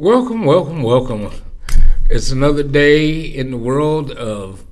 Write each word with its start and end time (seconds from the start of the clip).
Welcome, 0.00 0.44
welcome, 0.44 0.82
welcome. 0.84 1.30
It's 2.08 2.30
another 2.30 2.62
day 2.62 3.20
in 3.20 3.50
the 3.50 3.56
world 3.56 4.12
of 4.12 4.64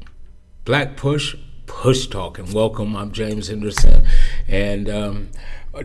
Black 0.64 0.96
Push, 0.96 1.34
Push 1.66 2.06
Talk, 2.06 2.38
and 2.38 2.52
welcome. 2.54 2.95
I'm 2.96 3.10
James 3.10 3.48
Henderson, 3.48 4.06
and 4.48 4.88
um, 4.88 5.28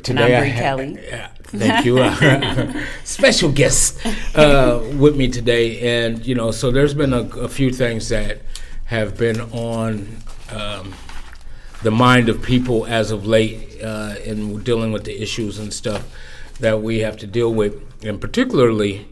today 0.03 0.33
and 0.33 0.35
I'm 0.35 0.43
I 0.43 0.47
ha- 0.49 0.59
Kelly. 0.59 0.99
Yeah, 1.07 1.27
thank 1.43 1.85
you. 1.85 2.84
Special 3.03 3.51
guest 3.51 3.99
uh, 4.35 4.81
with 4.97 5.15
me 5.17 5.27
today, 5.29 6.03
and 6.05 6.25
you 6.25 6.35
know, 6.35 6.51
so 6.51 6.71
there's 6.71 6.93
been 6.93 7.13
a, 7.13 7.21
a 7.37 7.49
few 7.49 7.71
things 7.71 8.09
that 8.09 8.41
have 8.85 9.17
been 9.17 9.41
on 9.41 10.17
um, 10.51 10.93
the 11.84 11.91
mind 11.91 12.29
of 12.29 12.41
people 12.41 12.85
as 12.85 13.11
of 13.11 13.25
late 13.25 13.81
uh, 13.84 14.15
in 14.23 14.62
dealing 14.63 14.91
with 14.91 15.03
the 15.03 15.21
issues 15.21 15.57
and 15.59 15.73
stuff 15.73 16.07
that 16.59 16.81
we 16.81 16.99
have 16.99 17.17
to 17.17 17.27
deal 17.27 17.53
with, 17.53 17.81
and 18.05 18.21
particularly 18.21 19.07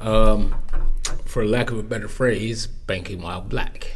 um, 0.00 0.54
for 1.24 1.44
lack 1.46 1.70
of 1.70 1.78
a 1.78 1.82
better 1.82 2.08
phrase, 2.08 2.66
banking 2.66 3.20
while 3.22 3.40
black. 3.42 3.92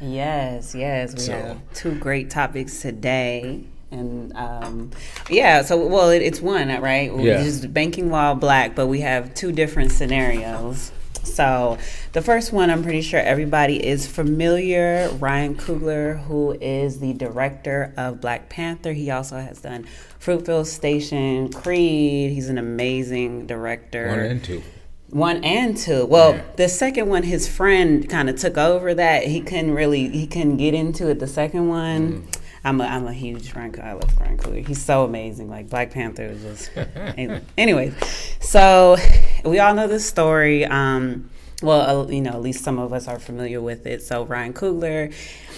Yes, 0.00 0.74
yes. 0.74 1.14
We 1.14 1.20
So- 1.20 1.32
have 1.32 1.58
two 1.74 1.94
great 1.98 2.28
topics 2.30 2.80
today. 2.82 3.64
And 3.90 4.32
um, 4.36 4.90
yeah, 5.28 5.62
so 5.62 5.86
well, 5.86 6.10
it, 6.10 6.22
it's 6.22 6.40
one, 6.40 6.68
right? 6.80 7.12
Yeah. 7.16 7.42
Just 7.42 7.72
banking 7.74 8.08
while 8.10 8.34
black, 8.34 8.74
but 8.76 8.86
we 8.86 9.00
have 9.00 9.34
two 9.34 9.50
different 9.52 9.90
scenarios. 9.92 10.92
So 11.24 11.76
the 12.12 12.22
first 12.22 12.52
one, 12.52 12.70
I'm 12.70 12.82
pretty 12.82 13.02
sure 13.02 13.20
everybody 13.20 13.84
is 13.84 14.06
familiar. 14.06 15.10
Ryan 15.18 15.54
Coogler, 15.54 16.22
who 16.24 16.52
is 16.60 16.98
the 17.00 17.12
director 17.12 17.92
of 17.96 18.20
Black 18.20 18.48
Panther, 18.48 18.92
he 18.92 19.10
also 19.10 19.36
has 19.38 19.60
done 19.60 19.86
Fruitvale 20.20 20.64
Station, 20.64 21.52
Creed. 21.52 22.32
He's 22.32 22.48
an 22.48 22.58
amazing 22.58 23.46
director. 23.46 24.08
One 24.08 24.18
and 24.20 24.44
two. 24.44 24.62
One 25.10 25.44
and 25.44 25.76
two. 25.76 26.06
Well, 26.06 26.34
Yeah. 26.36 26.42
the 26.56 26.68
second 26.68 27.08
one, 27.08 27.24
his 27.24 27.46
friend 27.48 28.08
kind 28.08 28.30
of 28.30 28.36
took 28.36 28.56
over 28.56 28.94
that. 28.94 29.24
He 29.24 29.40
couldn't 29.40 29.72
really, 29.74 30.08
he 30.08 30.26
couldn't 30.26 30.56
get 30.56 30.72
into 30.72 31.08
it. 31.10 31.18
The 31.18 31.26
second 31.26 31.68
one, 31.68 32.12
Mm-hmm. 32.12 32.30
I'm 32.64 32.80
a, 32.80 32.84
I'm 32.84 33.06
a 33.06 33.12
huge 33.12 33.50
Frank. 33.50 33.78
I 33.78 33.92
love 33.92 34.12
Frank 34.12 34.42
Coogler. 34.42 34.66
He's 34.66 34.82
so 34.82 35.04
amazing. 35.04 35.48
Like 35.48 35.70
Black 35.70 35.90
Panther 35.90 36.28
was 36.28 36.42
just. 36.42 36.70
anyway, 37.58 37.94
so 38.40 38.96
we 39.44 39.58
all 39.58 39.74
know 39.74 39.88
this 39.88 40.06
story. 40.06 40.66
Um, 40.66 41.30
well, 41.62 42.02
uh, 42.02 42.08
you 42.08 42.20
know, 42.20 42.30
at 42.30 42.42
least 42.42 42.64
some 42.64 42.78
of 42.78 42.92
us 42.92 43.08
are 43.08 43.18
familiar 43.18 43.60
with 43.60 43.86
it. 43.86 44.02
So 44.02 44.24
Ryan 44.24 44.52
Coogler, 44.52 45.14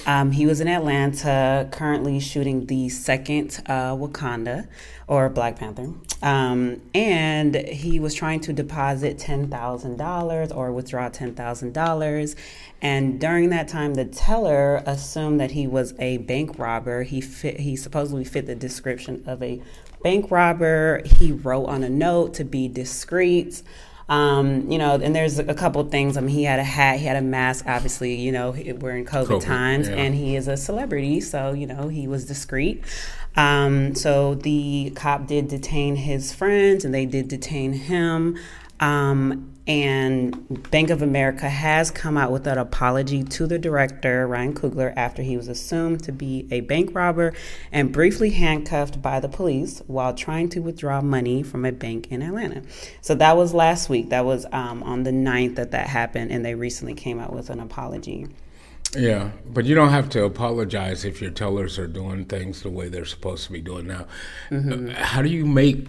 um, 0.07 0.33
he 0.33 0.47
was 0.47 0.61
in 0.61 0.69
Atlanta, 0.69 1.69
currently 1.71 2.19
shooting 2.21 2.67
the 2.67 2.89
second 2.89 3.63
uh, 3.67 3.95
Wakanda 3.95 4.69
or 5.07 5.29
Black 5.29 5.57
Panther, 5.57 5.93
um, 6.23 6.81
and 6.95 7.55
he 7.55 7.99
was 7.99 8.15
trying 8.15 8.41
to 8.41 8.53
deposit 8.53 9.19
ten 9.19 9.49
thousand 9.49 9.97
dollars 9.97 10.53
or 10.53 10.73
withdraw 10.73 11.09
ten 11.09 11.35
thousand 11.35 11.75
dollars. 11.75 12.37
And 12.81 13.21
during 13.21 13.51
that 13.51 13.69
time, 13.69 13.95
the 13.95 14.05
teller 14.05 14.83
assumed 14.87 15.41
that 15.41 15.53
he 15.53 15.67
was 15.67 15.95
a 15.99 16.19
bank 16.19 16.59
robber. 16.59 17.03
He 17.03 17.21
fit, 17.21 17.61
he 17.61 17.77
supposedly 17.77 18.25
fit 18.25 18.47
the 18.47 18.55
description 18.55 19.23
of 19.27 19.43
a 19.43 19.61
bank 20.03 20.31
robber. 20.31 21.03
He 21.05 21.33
wrote 21.33 21.67
on 21.67 21.83
a 21.83 21.91
note 21.91 22.35
to 22.35 22.45
be 22.45 22.69
discreet. 22.69 23.63
Um, 24.09 24.71
you 24.71 24.79
know, 24.79 24.95
and 24.97 25.15
there's 25.15 25.39
a 25.39 25.55
couple 25.55 25.83
things. 25.85 26.17
I 26.17 26.21
mean, 26.21 26.35
he 26.35 26.45
had 26.45 26.59
a 26.59 26.65
hat, 26.65 26.99
he 26.99 27.07
had 27.07 27.17
a 27.17 27.23
mask. 27.23 27.65
Obviously, 27.67 28.15
you 28.15 28.31
know, 28.31 28.51
we're 28.51 28.97
in 28.97 29.07
COVID, 29.07 29.27
COVID, 29.27 29.43
times, 29.43 29.89
yeah. 29.89 29.95
and 29.95 30.15
he 30.15 30.37
is 30.37 30.49
a 30.49 30.57
celebrity, 30.57 31.21
so 31.21 31.53
you 31.53 31.67
know 31.67 31.89
he 31.89 32.07
was 32.07 32.27
discreet. 32.27 32.85
Um, 33.37 33.95
so 33.95 34.35
the 34.35 34.93
cop 34.95 35.27
did 35.27 35.49
detain 35.49 35.97
his 35.97 36.33
friends, 36.33 36.85
and 36.85 36.95
they 36.95 37.07
did 37.07 37.29
detain 37.29 37.73
him. 37.73 38.39
Um, 38.81 39.53
and 39.67 40.71
Bank 40.73 40.91
of 40.91 41.03
America 41.03 41.49
has 41.49 41.93
come 41.93 42.17
out 42.17 42.33
with 42.33 42.49
an 42.49 42.59
apology 42.59 43.23
to 43.23 43.47
the 43.47 43.59
director, 43.59 44.27
Ryan 44.27 44.55
Coogler, 44.55 44.93
after 44.97 45.23
he 45.23 45.37
was 45.37 45.47
assumed 45.47 46.03
to 46.03 46.13
be 46.13 46.49
a 46.51 46.63
bank 46.63 46.91
robber 46.93 47.33
and 47.71 47.93
briefly 47.93 48.31
handcuffed 48.31 49.01
by 49.01 49.21
the 49.21 49.29
police 49.29 49.81
while 49.87 50.15
trying 50.15 50.49
to 50.51 50.61
withdraw 50.61 51.01
money 51.01 51.45
from 51.45 51.65
a 51.65 51.71
bank 51.71 52.11
in 52.11 52.23
Atlanta. 52.23 52.63
So 53.03 53.15
that 53.15 53.37
was 53.37 53.55
last 53.55 53.89
week. 53.89 54.11
That 54.11 54.25
was 54.25 54.47
um, 54.51 54.83
on 54.83 55.05
the 55.05 55.13
9th 55.13 55.55
that 55.55 55.71
that 55.71 55.87
happened, 55.87 56.33
and 56.33 56.45
they 56.45 56.57
recently 56.57 56.95
came 56.95 57.21
out 57.21 57.33
with 57.33 57.49
an 57.49 57.61
apology. 57.61 58.27
Yeah, 58.97 59.31
but 59.47 59.65
you 59.65 59.75
don't 59.75 59.89
have 59.91 60.09
to 60.11 60.25
apologize 60.25 61.05
if 61.05 61.23
your 61.23 61.31
tellers 61.31 61.79
are 61.79 61.87
doing 61.87 62.27
things 62.27 62.63
the 62.63 62.69
way 62.71 62.89
they're 62.89 63.07
supposed 63.07 63.47
to 63.47 63.53
be 63.53 63.61
doing 63.61 63.87
now. 63.87 64.07
Mm-hmm. 64.51 64.91
Uh, 64.91 64.95
How 64.95 65.23
do 65.23 65.31
you 65.31 65.47
make 65.47 65.87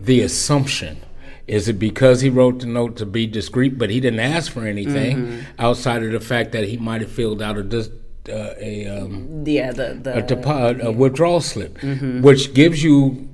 the 0.00 0.20
assumption? 0.20 1.00
Is 1.48 1.68
it 1.68 1.80
because 1.80 2.20
he 2.20 2.30
wrote 2.30 2.60
the 2.60 2.66
note 2.66 2.96
to 2.98 3.06
be 3.06 3.26
discreet, 3.26 3.76
but 3.78 3.90
he 3.90 3.98
didn't 3.98 4.20
ask 4.20 4.52
for 4.52 4.64
anything 4.64 5.16
Mm-hmm. 5.16 5.40
outside 5.58 6.04
of 6.04 6.12
the 6.12 6.20
fact 6.20 6.52
that 6.52 6.64
he 6.68 6.76
might 6.76 7.00
have 7.00 7.10
filled 7.10 7.42
out 7.42 7.56
a 7.56 7.64
dis, 7.64 7.88
uh, 8.28 8.54
a 8.60 8.86
um, 8.86 9.42
Yeah, 9.44 9.72
the 9.72 9.98
the 10.00 10.18
a, 10.18 10.22
depo- 10.22 10.80
a 10.80 10.92
withdrawal 10.92 11.40
slip, 11.40 11.78
Mm-hmm. 11.78 12.22
which 12.22 12.54
gives 12.54 12.84
you 12.84 13.28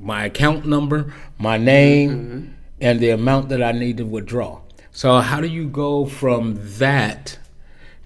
my 0.00 0.24
account 0.24 0.66
number, 0.66 1.14
my 1.38 1.56
name, 1.56 2.10
Mm-hmm. 2.10 2.48
and 2.80 2.98
the 2.98 3.10
amount 3.10 3.48
that 3.50 3.62
I 3.62 3.70
need 3.70 3.98
to 3.98 4.04
withdraw. 4.04 4.60
So 4.90 5.20
how 5.20 5.40
do 5.40 5.46
you 5.46 5.68
go 5.68 6.04
from 6.06 6.58
that 6.78 7.38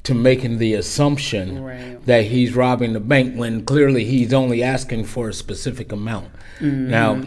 to 0.09 0.15
making 0.15 0.59
the 0.59 0.75
assumption 0.75 1.63
Right. 1.63 2.05
that 2.07 2.25
he's 2.25 2.55
robbing 2.55 2.93
the 2.95 3.01
bank 3.01 3.37
when 3.37 3.65
clearly 3.65 4.05
he's 4.05 4.33
only 4.33 4.63
asking 4.63 5.05
for 5.05 5.29
a 5.29 5.33
specific 5.33 5.93
amount? 5.93 6.29
Mm-hmm. 6.61 6.91
Now, 6.91 7.23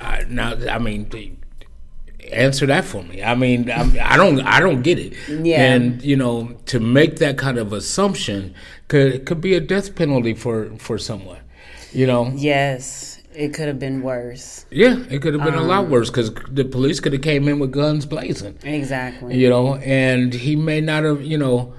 I, 0.00 0.24
now 0.28 0.54
I 0.70 0.78
mean. 0.78 1.36
Answer 2.32 2.66
that 2.66 2.84
for 2.84 3.02
me. 3.02 3.24
I 3.24 3.34
mean, 3.34 3.68
I'm, 3.70 3.96
I 4.00 4.16
don't, 4.16 4.40
I 4.42 4.60
don't 4.60 4.82
get 4.82 4.98
it. 5.00 5.14
Yeah. 5.28 5.72
And 5.72 6.00
you 6.02 6.14
know, 6.16 6.54
to 6.66 6.78
make 6.78 7.16
that 7.16 7.38
kind 7.38 7.58
of 7.58 7.72
assumption 7.72 8.54
could 8.86 9.26
could 9.26 9.40
be 9.40 9.54
a 9.54 9.60
death 9.60 9.96
penalty 9.96 10.34
for 10.34 10.70
for 10.78 10.96
someone. 10.98 11.40
You 11.92 12.06
know, 12.06 12.30
yes, 12.36 13.20
it 13.34 13.52
could 13.52 13.66
have 13.66 13.80
been 13.80 14.02
worse. 14.02 14.64
yeah, 14.70 14.96
it 15.10 15.22
could 15.22 15.34
have 15.34 15.42
been 15.42 15.54
a 15.54 15.62
lot 15.62 15.84
Um, 15.86 15.90
worse 15.90 16.08
because 16.10 16.30
the 16.48 16.64
police 16.64 17.00
could 17.00 17.14
have 17.14 17.22
came 17.22 17.48
in 17.48 17.58
with 17.58 17.72
guns 17.72 18.06
blazing. 18.06 18.56
Exactly. 18.62 19.36
You 19.36 19.48
know, 19.50 19.74
and 19.76 20.32
he 20.32 20.54
may 20.54 20.80
not 20.80 21.02
have, 21.02 21.22
you 21.24 21.38
know, 21.38 21.72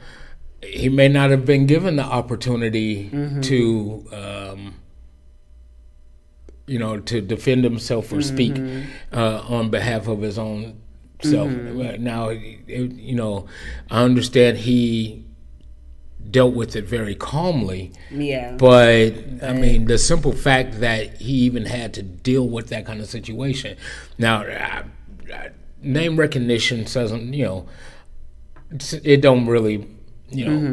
he 0.64 0.90
may 0.90 1.08
not 1.08 1.30
have 1.32 1.46
been 1.46 1.66
given 1.66 1.96
the 1.96 2.04
opportunity 2.04 3.10
Mm-hmm. 3.10 3.42
to, 3.42 4.06
um, 4.14 4.76
you 6.68 6.80
know, 6.80 7.00
to 7.00 7.22
defend 7.22 7.64
himself 7.64 8.12
or 8.12 8.22
speak 8.22 8.54
Mm-hmm. 8.54 8.90
uh, 9.18 9.44
on 9.48 9.70
behalf 9.70 10.08
of 10.08 10.22
his 10.22 10.38
own 10.38 10.80
self. 11.22 11.50
Now, 11.52 12.30
it, 12.30 12.68
you 12.68 13.16
know, 13.16 13.48
I 13.90 14.04
understand 14.04 14.60
he 14.60 15.26
dealt 16.30 16.54
with 16.54 16.76
it 16.76 16.86
very 16.86 17.16
calmly. 17.16 17.92
Yeah. 18.12 18.56
But 18.58 19.14
I 19.44 19.54
mean, 19.54 19.86
the 19.86 19.98
simple 19.98 20.32
fact 20.32 20.80
that 20.80 21.18
he 21.18 21.34
even 21.34 21.66
had 21.66 21.94
to 21.96 22.04
deal 22.04 22.48
with 22.48 22.70
that 22.70 22.86
kind 22.86 23.02
of 23.02 23.08
situation. 23.08 23.76
Now, 24.18 24.44
I, 24.44 24.84
I, 25.34 25.50
name 25.82 26.18
recognition 26.18 26.84
doesn't, 26.84 27.34
you 27.34 27.46
know, 27.46 27.66
it 29.04 29.22
don't 29.22 29.48
really, 29.48 29.88
you 30.32 30.46
know, 30.46 30.66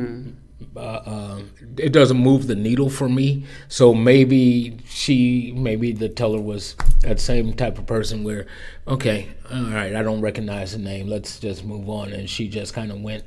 uh, 0.76 1.02
um, 1.06 1.50
it 1.76 1.92
doesn't 1.92 2.16
move 2.18 2.46
the 2.46 2.54
needle 2.54 2.90
for 2.90 3.08
me. 3.08 3.44
So 3.68 3.94
maybe 3.94 4.78
she, 4.86 5.52
maybe 5.56 5.92
the 5.92 6.08
teller 6.08 6.40
was 6.40 6.76
that 7.02 7.20
same 7.20 7.52
type 7.54 7.78
of 7.78 7.86
person 7.86 8.24
where, 8.24 8.46
okay, 8.86 9.28
all 9.52 9.62
right, 9.64 9.94
I 9.94 10.02
don't 10.02 10.20
recognize 10.20 10.72
the 10.72 10.78
name. 10.78 11.08
Let's 11.08 11.38
just 11.38 11.64
move 11.64 11.88
on. 11.88 12.12
And 12.12 12.28
she 12.28 12.48
just 12.48 12.74
kind 12.74 12.90
of 12.90 13.00
went 13.00 13.24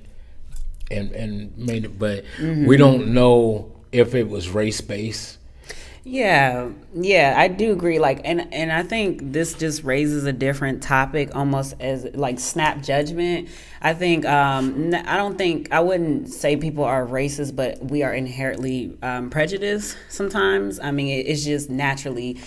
and 0.89 1.11
and 1.13 1.57
made 1.57 1.85
it. 1.85 1.97
But 1.97 2.25
we 2.67 2.77
don't 2.77 3.13
know 3.13 3.71
if 3.91 4.13
it 4.15 4.29
was 4.29 4.49
race 4.49 4.81
based. 4.81 5.37
Yeah, 6.03 6.69
yeah, 6.95 7.35
I 7.37 7.47
do 7.47 7.71
agree. 7.71 7.99
Like, 7.99 8.21
and 8.25 8.51
and 8.51 8.71
I 8.71 8.81
think 8.81 9.19
this 9.33 9.53
just 9.53 9.83
raises 9.83 10.25
a 10.25 10.33
different 10.33 10.81
topic, 10.81 11.35
almost 11.35 11.75
as 11.79 12.05
like 12.15 12.39
snap 12.39 12.81
judgment. 12.81 13.49
I 13.83 13.93
think 13.93 14.25
um, 14.25 14.95
I 15.05 15.15
don't 15.15 15.37
think 15.37 15.71
I 15.71 15.79
wouldn't 15.79 16.29
say 16.29 16.57
people 16.57 16.83
are 16.85 17.05
racist, 17.05 17.55
but 17.55 17.83
we 17.85 18.01
are 18.01 18.15
inherently 18.15 18.97
um, 19.03 19.29
prejudiced 19.29 19.95
sometimes. 20.09 20.79
I 20.79 20.89
mean, 20.89 21.19
it, 21.19 21.27
it's 21.27 21.43
just 21.45 21.69
naturally. 21.69 22.39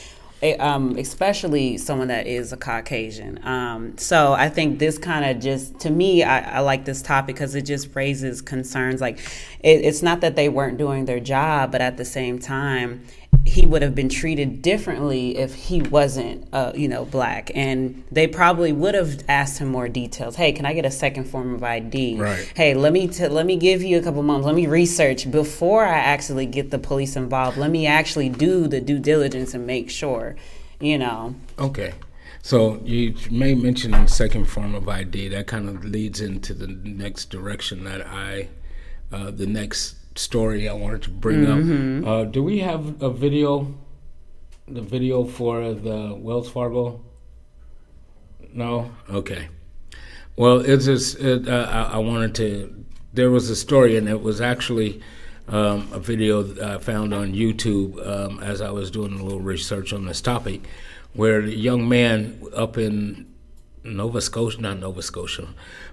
eh, 0.43 0.57
Um, 0.59 0.97
especially 0.99 1.79
someone 1.79 2.09
that 2.09 2.27
is 2.27 2.53
a 2.53 2.57
Caucasian. 2.57 3.39
Um, 3.47 3.97
so 3.99 4.33
I 4.33 4.49
think 4.49 4.79
this 4.79 4.99
kind 4.99 5.25
of 5.25 5.43
just, 5.43 5.79
to 5.81 5.91
me, 5.91 6.23
I, 6.23 6.57
I 6.57 6.61
like 6.61 6.85
this 6.85 7.03
topic 7.03 7.37
because 7.37 7.55
it 7.55 7.62
just 7.62 7.95
raises 7.95 8.43
concerns. 8.43 9.00
Like, 9.00 9.19
it, 9.61 9.85
it's 9.85 10.03
not 10.03 10.21
that 10.21 10.37
they 10.37 10.49
weren't 10.49 10.79
doing 10.79 11.05
their 11.05 11.21
job, 11.21 11.73
but 11.73 11.81
at 11.81 11.97
the 11.97 12.05
same 12.05 12.39
time, 12.39 13.05
he 13.46 13.67
would 13.67 13.82
have 13.82 13.94
been 13.94 14.08
treated 14.08 14.62
differently 14.62 15.37
if 15.37 15.55
he 15.55 15.82
wasn't, 15.82 16.49
uh, 16.52 16.73
you 16.75 16.88
know, 16.88 17.05
black. 17.05 17.50
And 17.55 18.02
they 18.11 18.26
probably 18.26 18.73
would 18.73 18.94
have 18.94 19.23
asked 19.29 19.58
him 19.58 19.69
more 19.69 19.88
details. 19.88 20.37
Hey, 20.37 20.52
can 20.52 20.64
I 20.64 20.73
get 20.73 20.87
a 20.87 20.91
second 20.91 21.25
form 21.25 21.55
of 21.55 21.62
ID? 21.62 22.17
Right. 22.17 22.50
Hey, 22.56 22.75
let 22.75 22.93
me 22.93 23.06
t- 23.06 23.29
let 23.29 23.44
me 23.44 23.56
give 23.56 23.82
you 23.82 23.99
a 23.99 24.02
couple 24.02 24.23
months. 24.23 24.46
Let 24.46 24.55
me 24.55 24.67
research 24.67 25.31
before 25.31 25.85
I 25.85 25.99
actually 25.99 26.46
get 26.46 26.70
the 26.70 26.79
police 26.79 27.17
involved. 27.17 27.58
Let 27.58 27.70
me 27.70 27.87
actually 27.87 28.31
do 28.31 28.67
the 28.67 28.81
due 28.81 28.99
diligence 28.99 29.52
and 29.52 29.67
make 29.67 29.90
sure, 29.90 30.37
you 30.81 30.97
know. 30.97 31.35
Okay. 31.58 31.93
So 32.40 32.81
you 32.85 33.14
may 33.31 33.55
mention 33.55 33.90
the 33.93 34.06
second 34.06 34.47
form 34.47 34.75
of 34.75 34.88
ID. 34.88 35.29
That 35.29 35.47
kind 35.47 35.69
of 35.69 35.85
leads 35.85 36.20
into 36.20 36.55
the 36.55 36.67
next 36.67 37.31
direction 37.31 37.85
that 37.85 38.06
I, 38.06 38.49
uh, 39.12 39.31
the 39.31 39.47
next 39.47 39.97
story 40.16 40.69
I 40.69 40.72
wanted 40.75 41.02
to 41.02 41.11
bring 41.11 41.44
Mm-hmm. 41.44 42.05
up. 42.05 42.11
Uh, 42.11 42.25
do 42.25 42.43
we 42.43 42.58
have 42.61 43.02
a 43.02 43.11
video? 43.11 43.75
The 44.66 44.81
video 44.81 45.25
for 45.25 45.75
the 45.75 46.14
Wells 46.19 46.49
Fargo? 46.50 47.00
No. 48.52 48.90
Okay. 49.11 49.49
Well, 50.37 50.61
it's 50.61 50.87
just 50.87 51.19
it, 51.20 51.49
uh, 51.49 51.66
I, 51.70 51.94
I 51.94 51.99
wanted 51.99 52.34
to. 52.37 52.84
There 53.12 53.31
was 53.31 53.50
a 53.50 53.56
story, 53.56 53.96
and 53.96 54.08
it 54.08 54.22
was 54.22 54.40
actually 54.40 55.00
um, 55.49 55.88
a 55.93 55.99
video 56.00 56.43
I 56.64 56.78
found 56.78 57.12
on 57.14 57.32
YouTube 57.34 58.05
um, 58.06 58.40
as 58.40 58.61
I 58.61 58.70
was 58.70 58.90
doing 58.90 59.19
a 59.19 59.22
little 59.22 59.40
research 59.40 59.93
on 59.93 60.06
this 60.06 60.20
topic, 60.20 60.62
where 61.12 61.40
a 61.40 61.46
young 61.49 61.88
man 61.88 62.40
up 62.56 62.76
in 62.78 63.26
Nova 63.84 64.20
Scotia, 64.20 64.61
not 64.61 64.78
Nova 64.81 65.02
Scotia, 65.02 65.49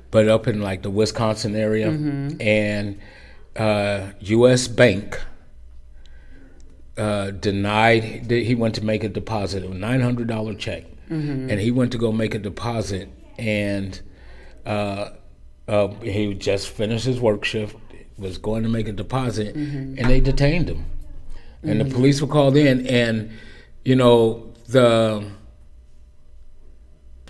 but 0.10 0.28
up 0.28 0.48
in 0.48 0.62
like 0.62 0.82
the 0.82 0.90
Wisconsin 0.90 1.56
area, 1.56 1.90
and 2.40 3.00
uh, 3.56 4.12
U.S. 4.20 4.68
Bank 4.68 5.20
uh, 6.98 7.32
denied 7.32 8.28
that 8.30 8.44
he 8.44 8.56
went 8.56 8.76
to 8.76 8.84
make 8.84 9.04
a 9.04 9.10
deposit 9.10 9.64
of 9.64 9.72
a 9.72 9.76
nine 9.76 10.02
hundred 10.02 10.28
dollar 10.28 10.54
check, 10.56 10.84
and 11.50 11.60
he 11.60 11.72
went 11.72 11.92
to 11.92 11.98
go 11.98 12.12
make 12.12 12.34
a 12.34 12.40
deposit, 12.40 13.10
and 13.38 14.00
uh, 14.66 15.10
uh, 15.68 15.88
he 16.02 16.34
just 16.34 16.70
finished 16.70 17.06
his 17.06 17.20
work 17.20 17.44
shift, 17.44 17.76
was 18.18 18.38
going 18.38 18.64
to 18.64 18.70
make 18.70 18.88
a 18.88 18.94
deposit, 18.94 19.56
and 19.56 19.98
they 20.10 20.20
detained 20.22 20.70
him, 20.70 20.86
and 21.64 21.82
the 21.82 21.86
police 21.86 22.22
were 22.22 22.28
called 22.28 22.56
in, 22.56 22.86
and 22.88 23.32
you 23.84 23.96
know 23.96 24.54
the 24.68 25.26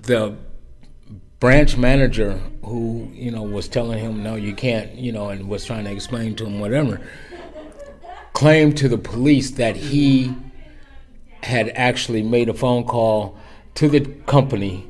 the 0.03 0.35
branch 1.41 1.75
manager 1.75 2.39
who 2.63 3.09
you 3.13 3.31
know 3.31 3.41
was 3.41 3.67
telling 3.67 3.97
him 3.97 4.21
no 4.21 4.35
you 4.35 4.53
can't 4.53 4.93
you 4.93 5.11
know 5.11 5.29
and 5.29 5.49
was 5.49 5.65
trying 5.65 5.83
to 5.83 5.91
explain 5.91 6.35
to 6.35 6.45
him 6.45 6.59
whatever 6.59 7.01
claimed 8.33 8.77
to 8.77 8.87
the 8.87 8.97
police 8.97 9.51
that 9.51 9.75
he 9.75 10.33
had 11.41 11.69
actually 11.69 12.21
made 12.21 12.47
a 12.47 12.53
phone 12.53 12.83
call 12.83 13.35
to 13.73 13.89
the 13.89 14.01
company 14.27 14.87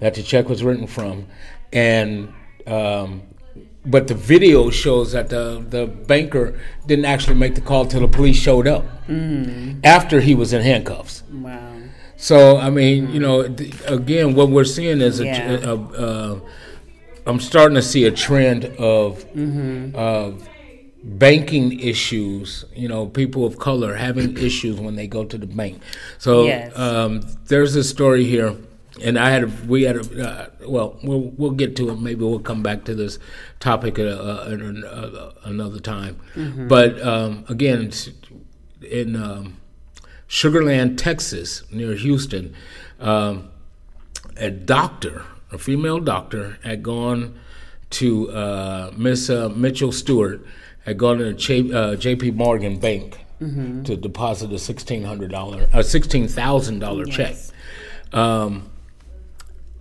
that 0.00 0.14
the 0.14 0.22
check 0.22 0.48
was 0.48 0.64
written 0.64 0.86
from 0.86 1.24
and 1.72 2.34
um, 2.66 3.22
but 3.86 4.08
the 4.08 4.14
video 4.14 4.70
shows 4.70 5.12
that 5.12 5.30
the, 5.30 5.64
the 5.66 5.86
banker 5.86 6.60
didn't 6.86 7.04
actually 7.06 7.36
make 7.36 7.54
the 7.54 7.60
call 7.60 7.86
till 7.86 8.00
the 8.00 8.08
police 8.08 8.36
showed 8.36 8.66
up 8.66 8.84
after 9.82 10.20
he 10.20 10.34
was 10.34 10.52
in 10.52 10.60
handcuffs. 10.60 11.22
Wow. 11.32 11.77
So 12.18 12.56
I 12.58 12.68
mean, 12.70 13.10
you 13.12 13.20
know, 13.20 13.46
th- 13.48 13.74
again, 13.86 14.34
what 14.34 14.50
we're 14.50 14.64
seeing 14.64 15.00
is 15.00 15.20
a, 15.20 15.24
Yeah. 15.24 15.52
a, 15.62 15.74
a, 15.76 16.40
I'm 17.26 17.40
starting 17.40 17.76
to 17.76 17.82
see 17.82 18.04
a 18.04 18.10
trend 18.10 18.64
of 18.64 19.24
Mm-hmm. 19.34 19.94
of 19.96 20.48
banking 21.04 21.78
issues. 21.78 22.64
You 22.74 22.88
know, 22.88 23.06
people 23.06 23.46
of 23.46 23.58
color 23.58 23.94
having 23.94 24.36
issues 24.48 24.80
when 24.80 24.96
they 24.96 25.06
go 25.06 25.24
to 25.24 25.38
the 25.38 25.46
bank. 25.46 25.80
So 26.18 26.44
Yes. 26.44 26.76
um, 26.76 27.22
there's 27.46 27.76
a 27.76 27.84
story 27.84 28.24
here, 28.24 28.56
and 29.04 29.16
I 29.18 29.30
had 29.30 29.44
a, 29.44 29.50
we 29.68 29.82
had 29.84 29.96
a, 29.96 30.28
uh, 30.28 30.46
well, 30.66 30.98
we'll 31.04 31.32
we'll 31.36 31.52
get 31.62 31.76
to 31.76 31.90
it. 31.90 32.00
Maybe 32.00 32.24
we'll 32.24 32.40
come 32.40 32.62
back 32.62 32.84
to 32.86 32.94
this 32.94 33.18
topic 33.60 33.98
uh, 33.98 34.44
at 34.46 34.60
an- 34.60 34.84
uh, 34.84 35.32
another 35.44 35.78
time. 35.80 36.16
But 36.68 37.00
um, 37.00 37.44
again, 37.48 37.92
in. 38.82 39.14
Um, 39.16 39.56
Sugar 40.28 40.62
Land, 40.62 40.98
Texas, 40.98 41.62
near 41.72 41.94
Houston, 41.94 42.54
um, 43.00 43.48
a 44.36 44.50
doctor, 44.50 45.24
a 45.50 45.58
female 45.58 45.98
doctor, 46.00 46.58
had 46.62 46.82
gone 46.82 47.38
to 47.90 48.30
uh, 48.30 48.92
Miss 48.96 49.30
uh, 49.30 49.48
Mitchell 49.48 49.90
Stewart, 49.90 50.44
had 50.84 50.98
gone 50.98 51.18
to 51.18 51.32
J, 51.32 51.72
uh, 51.72 51.96
J.P. 51.96 52.32
Morgan 52.32 52.78
Bank 52.78 53.24
to 53.84 53.96
deposit 53.96 54.52
a 54.52 54.58
sixteen 54.58 55.04
hundred 55.04 55.30
dollar, 55.30 55.68
a 55.72 55.82
sixteen 55.82 56.26
thousand 56.28 56.80
dollar 56.80 57.04
check, 57.06 57.36
um, 58.12 58.68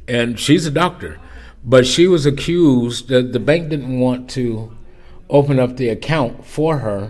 and 0.07 0.39
she's 0.39 0.65
a 0.67 0.71
doctor, 0.71 1.19
but 1.65 1.85
she 1.87 2.07
was 2.07 2.25
accused 2.27 3.07
that 3.09 3.33
the 3.33 3.39
bank 3.39 3.69
didn't 3.69 3.99
want 3.99 4.29
to 4.29 4.71
open 5.29 5.59
up 5.59 5.75
the 5.77 5.89
account 5.89 6.45
for 6.45 6.77
her 6.77 7.07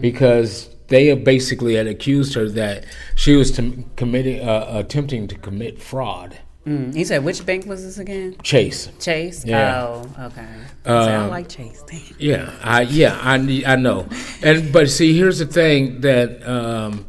because 0.00 0.70
they 0.88 1.14
basically 1.14 1.74
had 1.74 1.86
accused 1.86 2.34
her 2.34 2.48
that 2.50 2.84
she 3.14 3.36
was 3.36 3.50
committing 3.96 4.40
uh, 4.46 4.66
attempting 4.72 5.28
to 5.28 5.34
commit 5.36 5.80
fraud. 5.80 6.38
Mm. 6.66 6.94
You 6.94 7.04
said 7.04 7.24
which 7.24 7.46
bank 7.46 7.64
was 7.66 7.82
this 7.82 7.98
again? 7.98 8.36
Chase. 8.42 8.90
Chase. 9.00 9.44
Yeah. 9.44 9.86
Oh, 9.86 10.10
okay. 10.26 10.46
I, 10.84 11.04
said, 11.04 11.14
I 11.14 11.24
Um, 11.24 11.30
like 11.30 11.48
Chase. 11.48 11.82
Yeah, 12.18 12.52
I 12.62 12.82
yeah, 12.82 13.18
I 13.22 13.62
I 13.66 13.76
know. 13.76 14.08
And 14.42 14.72
but 14.72 14.90
see, 14.90 15.16
here's 15.16 15.38
the 15.38 15.46
thing 15.46 16.00
that 16.02 16.46
um 16.46 17.06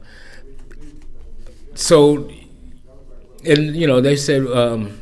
so 1.73 2.29
and 3.45 3.75
you 3.75 3.87
know, 3.87 4.01
they 4.01 4.15
said 4.15 4.45
um 4.47 4.99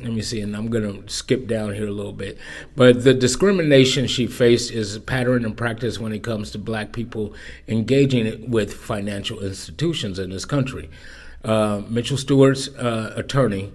let 0.00 0.12
me 0.12 0.22
see, 0.22 0.40
and 0.40 0.56
I'm 0.56 0.68
going 0.68 1.02
to 1.02 1.12
skip 1.12 1.46
down 1.46 1.74
here 1.74 1.88
a 1.88 1.92
little 1.92 2.12
bit. 2.12 2.38
But 2.76 3.04
the 3.04 3.14
discrimination 3.14 4.06
she 4.06 4.26
faced 4.26 4.70
is 4.70 4.94
a 4.94 5.00
pattern 5.00 5.44
and 5.44 5.56
practice 5.56 5.98
when 5.98 6.12
it 6.12 6.22
comes 6.22 6.50
to 6.52 6.58
black 6.58 6.92
people 6.92 7.34
engaging 7.66 8.50
with 8.50 8.74
financial 8.74 9.40
institutions 9.40 10.18
in 10.18 10.30
this 10.30 10.44
country. 10.44 10.88
Uh, 11.44 11.82
Mitchell 11.88 12.16
Stewart's 12.16 12.68
uh, 12.68 13.12
attorney, 13.16 13.72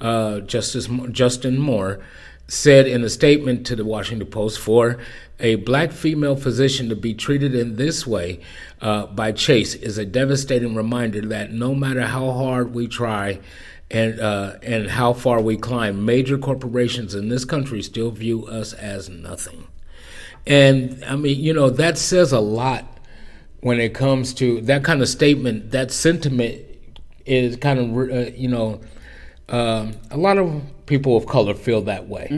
uh, 0.00 0.40
Justice 0.40 0.88
Justin 1.10 1.58
Moore, 1.58 2.00
said 2.48 2.88
in 2.88 3.04
a 3.04 3.08
statement 3.08 3.64
to 3.66 3.76
the 3.76 3.84
Washington 3.84 4.28
Post 4.28 4.58
for 4.58 4.98
a 5.38 5.54
black 5.54 5.92
female 5.92 6.34
physician 6.34 6.88
to 6.88 6.96
be 6.96 7.14
treated 7.14 7.54
in 7.54 7.76
this 7.76 8.06
way 8.06 8.40
uh, 8.80 9.06
by 9.06 9.30
Chase 9.30 9.74
is 9.74 9.98
a 9.98 10.04
devastating 10.04 10.74
reminder 10.74 11.20
that 11.22 11.52
no 11.52 11.76
matter 11.76 12.02
how 12.02 12.32
hard 12.32 12.74
we 12.74 12.88
try 12.88 13.38
and 13.90 14.20
uh, 14.20 14.54
and 14.62 14.88
how 14.88 15.12
far 15.12 15.40
we 15.40 15.56
climb, 15.56 16.04
major 16.04 16.38
corporations 16.38 17.14
in 17.14 17.28
this 17.28 17.44
country 17.44 17.82
still 17.82 18.10
view 18.10 18.46
us 18.46 18.72
as 18.72 19.08
nothing. 19.08 19.66
And 20.46 21.04
I 21.04 21.16
mean, 21.16 21.38
you 21.38 21.52
know, 21.52 21.70
that 21.70 21.98
says 21.98 22.32
a 22.32 22.40
lot 22.40 22.84
when 23.60 23.78
it 23.80 23.92
comes 23.94 24.32
to 24.34 24.60
that 24.62 24.84
kind 24.84 25.02
of 25.02 25.08
statement. 25.08 25.70
That 25.72 25.90
sentiment 25.90 26.62
is 27.26 27.56
kind 27.56 27.78
of, 27.78 28.10
uh, 28.10 28.30
you 28.34 28.48
know, 28.48 28.80
um, 29.48 29.92
a 30.10 30.16
lot 30.16 30.38
of 30.38 30.62
people 30.86 31.16
of 31.16 31.26
color 31.26 31.54
feel 31.54 31.82
that 31.82 32.08
way. 32.08 32.28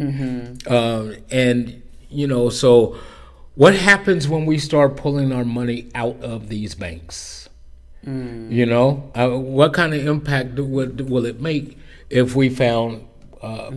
Um, 0.67 1.17
and, 1.31 1.83
you 2.09 2.27
know, 2.27 2.51
so 2.51 2.97
what 3.55 3.75
happens 3.75 4.29
when 4.29 4.47
we 4.47 4.59
start 4.59 4.97
pulling 4.97 5.33
our 5.33 5.45
money 5.45 5.91
out 5.95 6.21
of 6.23 6.49
these 6.49 6.75
banks? 6.75 7.42
You 8.05 8.67
know, 8.67 9.11
uh, 9.15 9.29
what 9.31 9.73
kind 9.75 9.95
of 9.95 10.05
impact 10.07 10.59
would, 10.59 11.09
will 11.09 11.25
it 11.25 11.41
make 11.41 11.79
if 12.11 12.35
we 12.35 12.49
found 12.49 13.07
uh, 13.41 13.71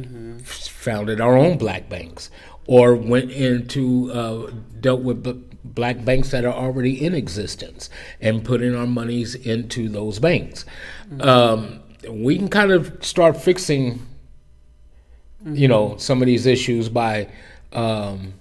founded 0.44 1.22
our 1.22 1.38
own 1.38 1.58
black 1.58 1.89
banks 1.89 2.32
or 2.65 2.96
went 2.96 3.32
into 3.32 4.12
uh, 4.12 4.51
dealt 4.79 5.01
with 5.01 5.24
b- 5.24 5.44
black 5.63 6.03
banks 6.03 6.32
that 6.32 6.44
are 6.44 6.53
already 6.53 7.03
in 7.03 7.13
existence 7.13 7.89
and 8.20 8.44
putting 8.44 8.75
our 8.75 8.88
monies 8.88 9.36
into 9.36 9.89
those 9.89 10.17
banks? 10.20 10.65
Um, 11.20 11.82
we 12.10 12.38
can 12.38 12.50
kind 12.50 12.72
of 12.72 13.03
start 13.05 13.38
fixing, 13.38 14.05
you 15.46 15.67
know, 15.67 15.98
some 15.98 16.22
of 16.22 16.25
these 16.25 16.46
issues 16.48 16.89
by. 16.89 17.29
Um, 17.74 18.34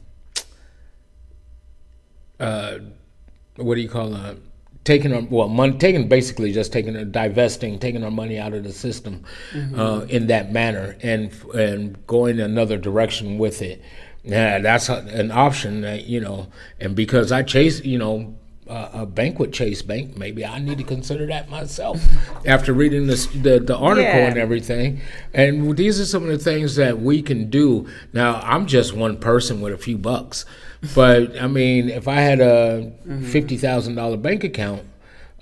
uh, 2.40 2.78
what 3.56 3.74
do 3.76 3.80
you 3.80 3.88
call 3.88 4.14
it? 4.14 4.38
Taking 4.84 5.14
our 5.14 5.22
well, 5.22 5.48
money, 5.48 5.78
taking 5.78 6.08
basically 6.08 6.52
just 6.52 6.72
taking 6.72 6.94
a 6.94 7.04
divesting, 7.04 7.78
taking 7.78 8.04
our 8.04 8.10
money 8.10 8.38
out 8.38 8.52
of 8.52 8.64
the 8.64 8.72
system 8.72 9.24
uh, 9.76 10.04
in 10.08 10.26
that 10.26 10.52
manner, 10.52 10.96
and 11.02 11.32
and 11.54 12.06
going 12.06 12.38
another 12.38 12.76
direction 12.76 13.38
with 13.38 13.62
it. 13.62 13.80
Yeah, 14.24 14.58
that's 14.58 14.88
a, 14.88 14.96
an 15.08 15.30
option 15.30 15.80
that 15.82 16.04
you 16.04 16.20
know, 16.20 16.48
and 16.80 16.94
because 16.94 17.32
I 17.32 17.42
chase, 17.42 17.84
you 17.84 17.98
know, 17.98 18.34
uh, 18.68 18.88
a 18.92 19.06
banquet 19.06 19.52
chase 19.52 19.82
bank, 19.82 20.16
maybe 20.16 20.44
I 20.44 20.58
need 20.58 20.78
to 20.78 20.84
consider 20.84 21.26
that 21.26 21.50
myself 21.50 22.00
after 22.46 22.72
reading 22.72 23.06
this 23.06 23.26
the 23.26 23.58
the 23.60 23.76
article 23.76 24.04
Yeah. 24.12 24.28
and 24.28 24.38
everything. 24.38 25.00
And 25.34 25.76
these 25.76 26.00
are 26.00 26.06
some 26.06 26.22
of 26.22 26.28
the 26.30 26.38
things 26.38 26.76
that 26.76 27.00
we 27.00 27.20
can 27.22 27.50
do. 27.50 27.86
Now, 28.12 28.40
I'm 28.42 28.66
just 28.66 28.94
one 28.94 29.18
person 29.18 29.60
with 29.60 29.72
a 29.74 29.78
few 29.78 29.98
bucks, 29.98 30.44
but 30.94 31.38
I 31.40 31.46
mean, 31.46 31.88
if 31.90 32.08
I 32.08 32.20
had 32.20 32.40
a 32.40 32.92
fifty 33.22 33.56
thousand 33.58 33.96
dollar 33.96 34.16
bank 34.16 34.44
account, 34.44 34.82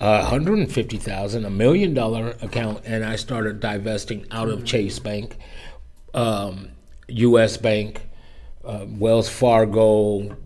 a 0.00 0.24
hundred 0.24 0.58
and 0.58 0.70
fifty 0.72 0.96
thousand, 0.96 1.44
a 1.44 1.50
million 1.50 1.94
dollar 1.94 2.34
account, 2.42 2.80
and 2.84 3.04
I 3.04 3.14
started 3.16 3.60
divesting 3.60 4.26
out 4.32 4.48
of 4.48 4.64
Chase 4.64 4.98
Bank, 4.98 5.36
um, 6.12 6.70
U.S. 7.08 7.56
Bank, 7.56 8.02
uh, 8.64 8.84
Wells 8.88 9.28
Fargo, 9.28 10.36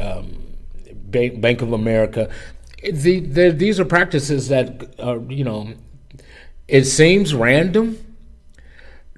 um, 0.00 0.43
Bank, 1.14 1.40
Bank 1.40 1.62
of 1.62 1.72
America. 1.72 2.28
The, 2.82 3.20
the, 3.20 3.50
these 3.50 3.80
are 3.80 3.84
practices 3.84 4.48
that 4.48 4.94
are, 4.98 5.18
you 5.28 5.44
know, 5.44 5.72
it 6.68 6.84
seems 6.84 7.34
random. 7.34 7.98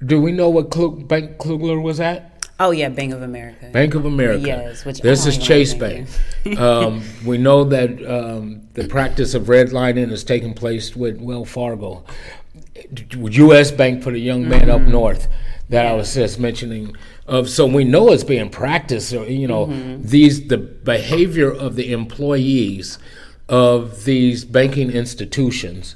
Do 0.05 0.21
we 0.21 0.31
know 0.31 0.49
what 0.49 0.69
Klug, 0.69 1.07
Bank 1.07 1.37
Klugler 1.37 1.81
was 1.81 1.99
at? 1.99 2.49
Oh 2.59 2.71
yeah, 2.71 2.89
Bank 2.89 3.13
of 3.13 3.21
America. 3.21 3.69
Bank 3.71 3.93
of 3.93 4.05
America. 4.05 4.47
Yes, 4.47 4.85
which 4.85 5.01
this 5.01 5.25
is 5.25 5.37
Chase 5.37 5.73
Bank. 5.73 6.07
um, 6.57 7.03
we 7.25 7.37
know 7.37 7.63
that 7.63 7.89
um, 8.07 8.67
the 8.73 8.87
practice 8.87 9.33
of 9.33 9.43
redlining 9.43 10.11
is 10.11 10.23
taking 10.23 10.53
place 10.53 10.95
with 10.95 11.19
Wells 11.19 11.49
Fargo, 11.49 12.03
U.S. 13.11 13.71
Bank 13.71 14.03
for 14.03 14.11
the 14.11 14.19
young 14.19 14.47
man 14.47 14.69
up 14.69 14.81
north 14.81 15.27
that 15.69 15.85
I 15.85 15.93
was 15.93 16.13
just 16.13 16.39
mentioning. 16.39 16.95
Of 17.27 17.49
so 17.49 17.65
we 17.65 17.83
know 17.83 18.11
it's 18.11 18.23
being 18.23 18.49
practiced. 18.49 19.09
so, 19.09 19.23
You 19.23 19.47
know 19.47 19.67
mm-hmm. 19.67 20.01
these 20.01 20.47
the 20.47 20.57
behavior 20.57 21.51
of 21.51 21.75
the 21.75 21.91
employees 21.91 22.97
of 23.49 24.05
these 24.05 24.45
banking 24.45 24.91
institutions 24.91 25.95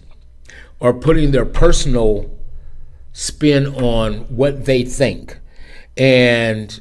are 0.80 0.94
putting 0.94 1.32
their 1.32 1.46
personal 1.46 2.30
spin 3.14 3.68
on 3.68 4.20
what 4.36 4.66
they 4.66 4.84
think. 4.84 5.40
And 5.98 6.80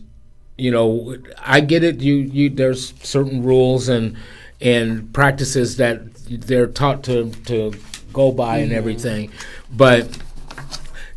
you 0.57 0.71
know 0.71 1.17
i 1.39 1.59
get 1.59 1.83
it 1.83 2.01
you 2.01 2.17
you 2.17 2.51
there's 2.51 2.93
certain 3.03 3.43
rules 3.43 3.89
and 3.89 4.15
and 4.61 5.11
practices 5.15 5.79
that 5.79 6.15
they're 6.29 6.67
taught 6.67 7.03
to 7.03 7.31
to 7.47 7.73
go 8.13 8.33
by 8.33 8.59
and 8.59 8.71
mm-hmm. 8.71 8.79
everything. 8.79 9.33
But 9.71 10.19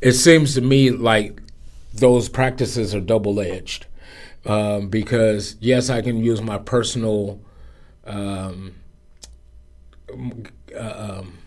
it 0.01 0.13
seems 0.13 0.53
to 0.55 0.61
me 0.61 0.91
like 0.91 1.41
those 1.93 2.29
practices 2.29 2.93
are 2.95 2.99
double 2.99 3.39
edged 3.39 3.85
um, 4.45 4.89
because 4.89 5.55
yes 5.59 5.89
i 5.89 6.01
can 6.01 6.23
use 6.23 6.41
my 6.41 6.57
personal 6.57 7.39
um, 8.05 8.75
uh, 10.75 11.19
um, 11.19 11.37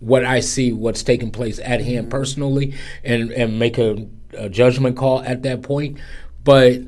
what 0.00 0.24
I 0.24 0.40
see, 0.40 0.72
what's 0.72 1.02
taking 1.02 1.30
place 1.30 1.58
at 1.58 1.80
hand 1.80 2.10
personally, 2.10 2.74
and 3.04 3.30
and 3.32 3.58
make 3.58 3.78
a, 3.78 4.06
a 4.32 4.48
judgment 4.48 4.96
call 4.96 5.20
at 5.22 5.42
that 5.42 5.62
point. 5.62 5.98
But 6.44 6.80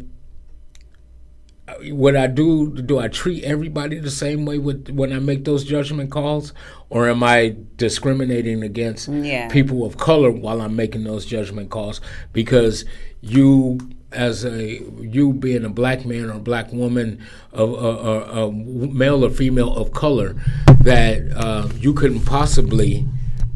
what 1.90 2.16
I 2.16 2.26
do, 2.26 2.74
do 2.82 2.98
I 2.98 3.08
treat 3.08 3.44
everybody 3.44 3.98
the 3.98 4.10
same 4.10 4.44
way 4.44 4.58
with 4.58 4.88
when 4.90 5.12
I 5.12 5.18
make 5.18 5.44
those 5.44 5.64
judgment 5.64 6.10
calls, 6.10 6.52
or 6.90 7.08
am 7.08 7.22
I 7.22 7.56
discriminating 7.76 8.62
against 8.62 9.08
Yeah. 9.08 9.48
people 9.48 9.84
of 9.84 9.96
color 9.96 10.30
while 10.30 10.60
I'm 10.60 10.76
making 10.76 11.04
those 11.04 11.24
judgment 11.26 11.70
calls? 11.70 12.00
Because 12.32 12.84
you, 13.20 13.78
as 14.12 14.44
a 14.44 14.80
you 15.00 15.32
being 15.32 15.64
a 15.64 15.68
black 15.70 16.04
man 16.04 16.24
or 16.30 16.32
a 16.34 16.38
black 16.40 16.72
woman, 16.72 17.18
a, 17.52 17.62
a 17.64 18.52
male 18.52 19.24
or 19.24 19.30
female 19.30 19.74
of 19.76 19.92
color, 19.92 20.34
that 20.82 21.22
uh, 21.36 21.68
you 21.78 21.92
couldn't 21.94 22.24
possibly 22.24 23.06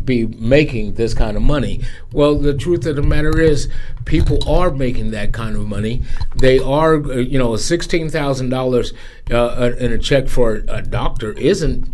be 0.05 0.27
making 0.27 0.95
this 0.95 1.15
kind 1.15 1.37
of 1.37 1.43
money. 1.43 1.81
Well, 2.13 2.37
the 2.37 2.55
truth 2.55 2.87
of 2.87 2.97
the 2.97 3.03
matter 3.03 3.41
is, 3.41 3.69
people 4.05 4.39
are 4.49 4.71
making 4.71 5.11
that 5.13 5.33
kind 5.33 5.57
of 5.57 5.67
money. 5.67 6.03
They 6.37 6.59
are, 6.59 6.97
uh, 6.97 7.17
you 7.17 7.39
know, 7.39 7.57
sixteen 7.57 8.09
thousand 8.09 8.51
dollars 8.51 8.93
uh, 9.31 9.73
in 9.79 9.93
a 9.93 9.99
check 9.99 10.29
for 10.29 10.65
a 10.69 10.83
doctor 10.83 11.33
isn't, 11.33 11.89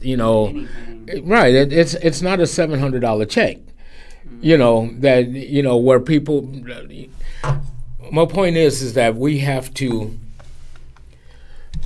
you 0.00 0.16
know, 0.16 0.66
right? 1.22 1.54
It, 1.54 1.72
it's 1.72 1.94
it's 1.94 2.22
not 2.22 2.40
a 2.40 2.46
seven 2.46 2.80
hundred 2.80 3.00
dollar 3.00 3.24
check. 3.24 3.58
You 4.40 4.56
know 4.58 4.90
that 4.98 5.28
you 5.28 5.62
know 5.62 5.76
where 5.76 6.00
people. 6.00 6.42
My 8.10 8.26
point 8.26 8.56
is, 8.56 8.82
is 8.82 8.94
that 8.94 9.16
we 9.16 9.38
have 9.38 9.72
to. 9.74 10.18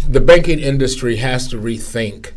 The 0.09 0.21
banking 0.21 0.61
industry 0.61 1.17
has 1.17 1.49
to 1.49 1.57
rethink 1.57 2.33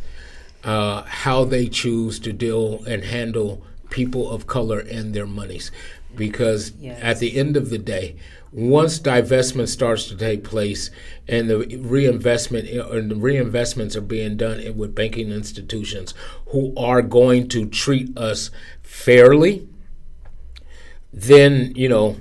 uh, 0.64 1.04
how 1.04 1.44
they 1.46 1.68
choose 1.68 2.20
to 2.20 2.34
deal 2.34 2.84
and 2.86 3.04
handle 3.04 3.64
people 3.90 4.30
of 4.30 4.48
color 4.48 4.80
and 4.80 5.14
their 5.14 5.26
monies. 5.26 5.72
Because 6.16 6.74
Yes. 6.80 7.00
at 7.02 7.20
the 7.20 7.38
end 7.38 7.56
of 7.56 7.70
the 7.70 7.78
day, 7.78 8.16
once 8.52 9.00
divestment 9.00 9.68
starts 9.68 10.08
to 10.08 10.18
take 10.18 10.44
place 10.44 10.90
and 11.28 11.50
the 11.50 11.58
reinvestment 11.80 12.68
and 12.68 13.12
the 13.12 13.16
reinvestments 13.16 13.96
are 13.96 14.02
being 14.02 14.36
done 14.38 14.76
with 14.76 14.96
banking 14.96 15.32
institutions 15.32 16.14
who 16.48 16.74
are 16.76 17.04
going 17.04 17.48
to 17.50 17.68
treat 17.68 18.16
us 18.18 18.50
fairly, 18.82 19.68
then 21.14 21.74
you 21.76 21.88
know 21.90 22.18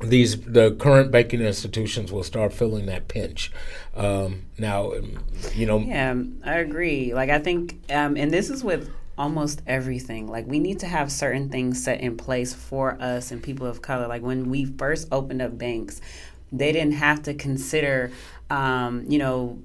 these 0.00 0.40
the 0.40 0.72
current 0.72 1.10
banking 1.10 1.40
institutions 1.40 2.12
will 2.12 2.22
start 2.22 2.52
feeling 2.52 2.86
that 2.86 3.08
pinch. 3.08 3.50
Um, 3.94 4.42
now, 4.58 4.92
you 5.54 5.66
know, 5.66 5.78
Yeah, 5.78 6.14
I 6.44 6.56
agree. 6.56 7.14
Like 7.14 7.30
I 7.30 7.38
think, 7.38 7.80
um, 7.90 8.16
and 8.16 8.30
this 8.30 8.50
is 8.50 8.62
with 8.62 8.90
almost 9.18 9.62
everything. 9.66 10.28
Like 10.28 10.46
we 10.46 10.58
need 10.58 10.80
to 10.80 10.86
have 10.86 11.10
certain 11.10 11.48
things 11.48 11.82
set 11.82 12.00
in 12.00 12.16
place 12.16 12.52
for 12.52 13.00
us 13.00 13.30
and 13.30 13.42
people 13.42 13.66
of 13.66 13.80
color. 13.82 14.06
Like 14.06 14.22
when 14.22 14.50
we 14.50 14.66
first 14.66 15.08
opened 15.10 15.40
up 15.40 15.56
banks, 15.56 16.00
they 16.52 16.72
didn't 16.72 16.94
have 16.94 17.22
to 17.24 17.34
consider, 17.34 18.10
um, 18.50 19.04
you 19.08 19.18
know. 19.18 19.58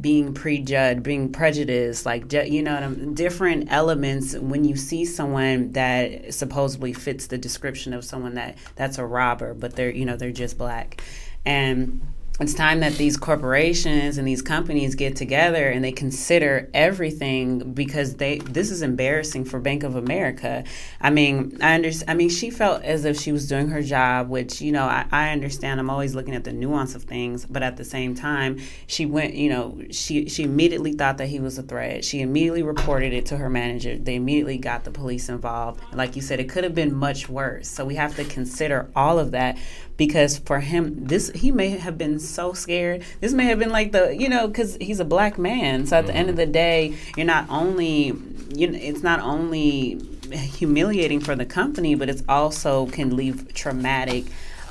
Being 0.00 0.34
prejudged, 0.34 1.02
being 1.02 1.32
prejudiced, 1.32 2.06
like 2.06 2.32
you 2.32 2.62
know, 2.62 2.94
different 3.14 3.70
elements. 3.70 4.34
When 4.34 4.64
you 4.64 4.76
see 4.76 5.04
someone 5.04 5.72
that 5.72 6.34
supposedly 6.34 6.92
fits 6.92 7.26
the 7.26 7.38
description 7.38 7.92
of 7.92 8.04
someone 8.04 8.34
that 8.34 8.58
that's 8.76 8.98
a 8.98 9.06
robber, 9.06 9.54
but 9.54 9.76
they're 9.76 9.90
you 9.90 10.04
know 10.04 10.16
they're 10.16 10.30
just 10.30 10.58
black, 10.58 11.02
and 11.44 12.00
it's 12.40 12.54
time 12.54 12.80
that 12.80 12.94
these 12.94 13.16
corporations 13.16 14.16
and 14.16 14.26
these 14.26 14.42
companies 14.42 14.94
get 14.94 15.16
together 15.16 15.68
and 15.68 15.82
they 15.82 15.90
consider 15.90 16.70
everything 16.72 17.72
because 17.72 18.14
they 18.14 18.38
this 18.38 18.70
is 18.70 18.80
embarrassing 18.80 19.44
for 19.44 19.58
Bank 19.58 19.82
of 19.82 19.96
America. 19.96 20.62
I 21.00 21.10
mean, 21.10 21.58
I 21.60 21.74
understand. 21.74 22.10
I 22.10 22.14
mean, 22.14 22.28
she 22.28 22.50
felt 22.50 22.84
as 22.84 23.04
if 23.04 23.18
she 23.18 23.32
was 23.32 23.48
doing 23.48 23.68
her 23.68 23.82
job, 23.82 24.28
which 24.28 24.60
you 24.60 24.70
know 24.70 24.84
I, 24.84 25.06
I 25.10 25.30
understand. 25.30 25.80
I'm 25.80 25.90
always 25.90 26.14
looking 26.14 26.34
at 26.34 26.44
the 26.44 26.52
nuance 26.52 26.94
of 26.94 27.02
things, 27.02 27.44
but 27.44 27.64
at 27.64 27.76
the 27.76 27.84
same 27.84 28.14
time, 28.14 28.60
she 28.86 29.04
went. 29.04 29.34
You 29.34 29.48
know, 29.48 29.80
she 29.90 30.28
she 30.28 30.44
immediately 30.44 30.92
thought 30.92 31.18
that 31.18 31.26
he 31.26 31.40
was 31.40 31.58
a 31.58 31.62
threat. 31.62 32.04
She 32.04 32.20
immediately 32.20 32.62
reported 32.62 33.12
it 33.12 33.26
to 33.26 33.36
her 33.36 33.50
manager. 33.50 33.98
They 33.98 34.14
immediately 34.14 34.58
got 34.58 34.84
the 34.84 34.92
police 34.92 35.28
involved. 35.28 35.82
Like 35.92 36.14
you 36.14 36.22
said, 36.22 36.38
it 36.38 36.48
could 36.48 36.62
have 36.62 36.74
been 36.74 36.94
much 36.94 37.28
worse. 37.28 37.66
So 37.66 37.84
we 37.84 37.96
have 37.96 38.14
to 38.14 38.24
consider 38.24 38.90
all 38.94 39.18
of 39.18 39.32
that 39.32 39.58
because 39.98 40.38
for 40.38 40.60
him 40.60 41.04
this 41.04 41.30
he 41.34 41.52
may 41.52 41.70
have 41.70 41.98
been 41.98 42.18
so 42.18 42.54
scared. 42.54 43.04
This 43.20 43.34
may 43.34 43.44
have 43.44 43.58
been 43.58 43.68
like 43.68 43.92
the 43.92 44.16
you 44.16 44.30
know 44.30 44.48
because 44.48 44.76
he's 44.80 45.00
a 45.00 45.04
black 45.04 45.36
man. 45.36 45.84
So 45.84 45.98
at 45.98 46.06
the 46.06 46.14
end 46.14 46.30
of 46.30 46.36
the 46.36 46.46
day 46.46 46.96
you're 47.16 47.26
not 47.26 47.44
only 47.50 48.14
you 48.54 48.70
know 48.70 48.78
it's 48.80 49.02
not 49.02 49.20
only 49.20 50.00
humiliating 50.30 51.20
for 51.20 51.36
the 51.36 51.44
company 51.44 51.94
but 51.94 52.08
it's 52.08 52.22
also 52.28 52.86
can 52.86 53.14
leave 53.14 53.52
traumatic 53.52 54.24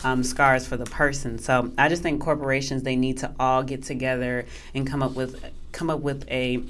um, 0.04 0.24
scars 0.24 0.66
for 0.66 0.78
the 0.78 0.86
person. 0.86 1.38
So 1.38 1.72
i 1.78 1.88
just 1.88 2.02
think 2.02 2.22
corporations 2.22 2.82
they 2.82 2.96
need 2.96 3.20
to 3.20 3.32
all 3.40 3.62
get 3.62 3.84
together 3.84 4.46
and 4.74 4.88
come 4.88 5.04
up 5.04 5.14
with 5.14 5.44
come 5.74 5.92
up 5.92 6.00
with 6.00 6.28
a 6.32 6.64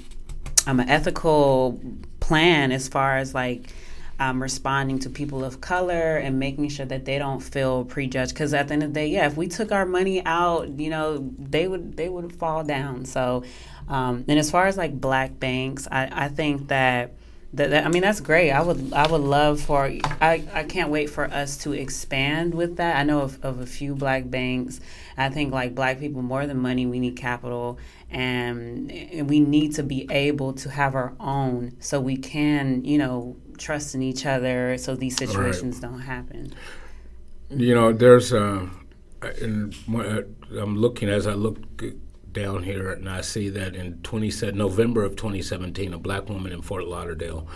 um, 0.66 0.80
an 0.80 0.88
ethical 0.88 1.80
plan 2.20 2.72
as 2.72 2.88
far 2.88 3.16
as 3.16 3.34
like 3.34 3.72
um, 4.18 4.42
responding 4.42 4.98
to 5.00 5.10
people 5.10 5.44
of 5.44 5.60
color 5.60 6.16
and 6.16 6.38
making 6.38 6.68
sure 6.70 6.86
that 6.86 7.04
they 7.04 7.18
don't 7.18 7.40
feel 7.40 7.84
prejudged. 7.84 8.34
Because 8.34 8.52
at 8.52 8.68
the 8.68 8.74
end 8.74 8.82
of 8.82 8.90
the 8.92 9.00
day, 9.00 9.08
yeah, 9.08 9.26
if 9.26 9.36
we 9.36 9.46
took 9.46 9.70
our 9.72 9.86
money 9.86 10.24
out, 10.24 10.68
you 10.78 10.90
know, 10.90 11.30
they 11.38 11.68
would 11.68 11.96
they 11.96 12.08
would 12.08 12.32
fall 12.34 12.64
down. 12.64 13.04
So, 13.04 13.44
um, 13.88 14.24
and 14.28 14.38
as 14.38 14.50
far 14.50 14.66
as 14.66 14.76
like 14.76 15.00
black 15.00 15.38
banks, 15.38 15.86
I, 15.90 16.08
I 16.26 16.28
think 16.28 16.68
that. 16.68 17.14
That, 17.54 17.70
that, 17.70 17.86
I 17.86 17.88
mean 17.88 18.02
that's 18.02 18.20
great. 18.20 18.50
I 18.50 18.60
would 18.60 18.92
I 18.92 19.06
would 19.06 19.22
love 19.22 19.58
for 19.58 19.86
I, 19.86 20.44
I 20.52 20.64
can't 20.64 20.90
wait 20.90 21.08
for 21.08 21.24
us 21.24 21.56
to 21.62 21.72
expand 21.72 22.52
with 22.52 22.76
that. 22.76 22.98
I 22.98 23.04
know 23.04 23.22
of, 23.22 23.42
of 23.42 23.60
a 23.60 23.64
few 23.64 23.94
black 23.94 24.28
banks. 24.28 24.80
I 25.16 25.30
think 25.30 25.54
like 25.54 25.74
black 25.74 25.98
people 25.98 26.20
more 26.20 26.46
than 26.46 26.58
money, 26.58 26.84
we 26.84 27.00
need 27.00 27.16
capital 27.16 27.78
and, 28.10 28.90
and 28.90 29.28
we 29.28 29.40
need 29.40 29.74
to 29.76 29.82
be 29.82 30.06
able 30.10 30.52
to 30.54 30.70
have 30.70 30.94
our 30.94 31.14
own 31.20 31.74
so 31.80 32.00
we 32.00 32.18
can, 32.18 32.84
you 32.84 32.98
know, 32.98 33.36
trust 33.58 33.94
in 33.94 34.02
each 34.02 34.24
other 34.26 34.78
so 34.78 34.94
these 34.94 35.16
situations 35.16 35.80
don't 35.80 36.00
happen. 36.00 36.52
You 37.50 37.74
know, 37.74 37.92
there's 37.92 38.32
uh, 38.32 38.68
in, 39.40 39.72
I'm 39.88 40.76
looking 40.76 41.08
as 41.08 41.26
I 41.26 41.32
look 41.32 41.58
down 42.32 42.62
here, 42.62 42.92
and 42.92 43.08
I 43.08 43.22
see 43.22 43.48
that 43.50 43.74
in 43.74 44.00
20, 44.02 44.52
November 44.52 45.04
of 45.04 45.16
2017, 45.16 45.94
a 45.94 45.98
black 45.98 46.28
woman 46.28 46.52
in 46.52 46.62
Fort 46.62 46.86
Lauderdale 46.86 47.48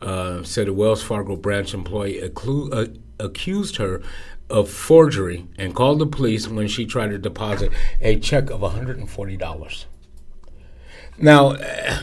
uh, 0.00 0.42
said 0.42 0.68
a 0.68 0.72
Wells 0.72 1.02
Fargo 1.02 1.36
branch 1.36 1.74
employee 1.74 2.20
acclu- 2.22 2.72
uh, 2.72 2.92
accused 3.24 3.76
her 3.76 4.02
of 4.50 4.70
forgery 4.70 5.46
and 5.56 5.74
called 5.74 5.98
the 5.98 6.06
police 6.06 6.48
when 6.48 6.68
she 6.68 6.84
tried 6.84 7.08
to 7.08 7.18
deposit 7.18 7.72
a 8.00 8.18
check 8.18 8.50
of 8.50 8.60
$140. 8.60 9.84
Now, 11.18 11.52
uh, 11.52 11.98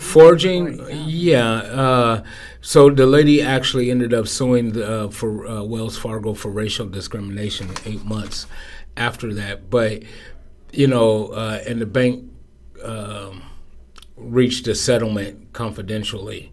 Forging, 0.00 0.80
yeah. 1.06 1.52
Uh, 1.52 2.24
so 2.62 2.88
the 2.88 3.06
lady 3.06 3.42
actually 3.42 3.90
ended 3.90 4.14
up 4.14 4.26
suing 4.26 4.72
the, 4.72 5.04
uh, 5.04 5.08
for 5.10 5.46
uh, 5.46 5.62
Wells 5.62 5.98
Fargo 5.98 6.32
for 6.32 6.50
racial 6.50 6.86
discrimination 6.86 7.68
eight 7.84 8.02
months 8.04 8.46
after 8.96 9.32
that. 9.34 9.68
But 9.68 10.02
you 10.72 10.86
know, 10.86 11.28
uh, 11.28 11.62
and 11.66 11.80
the 11.80 11.86
bank 11.86 12.30
um, 12.82 13.42
reached 14.16 14.66
a 14.68 14.74
settlement 14.74 15.52
confidentially. 15.52 16.50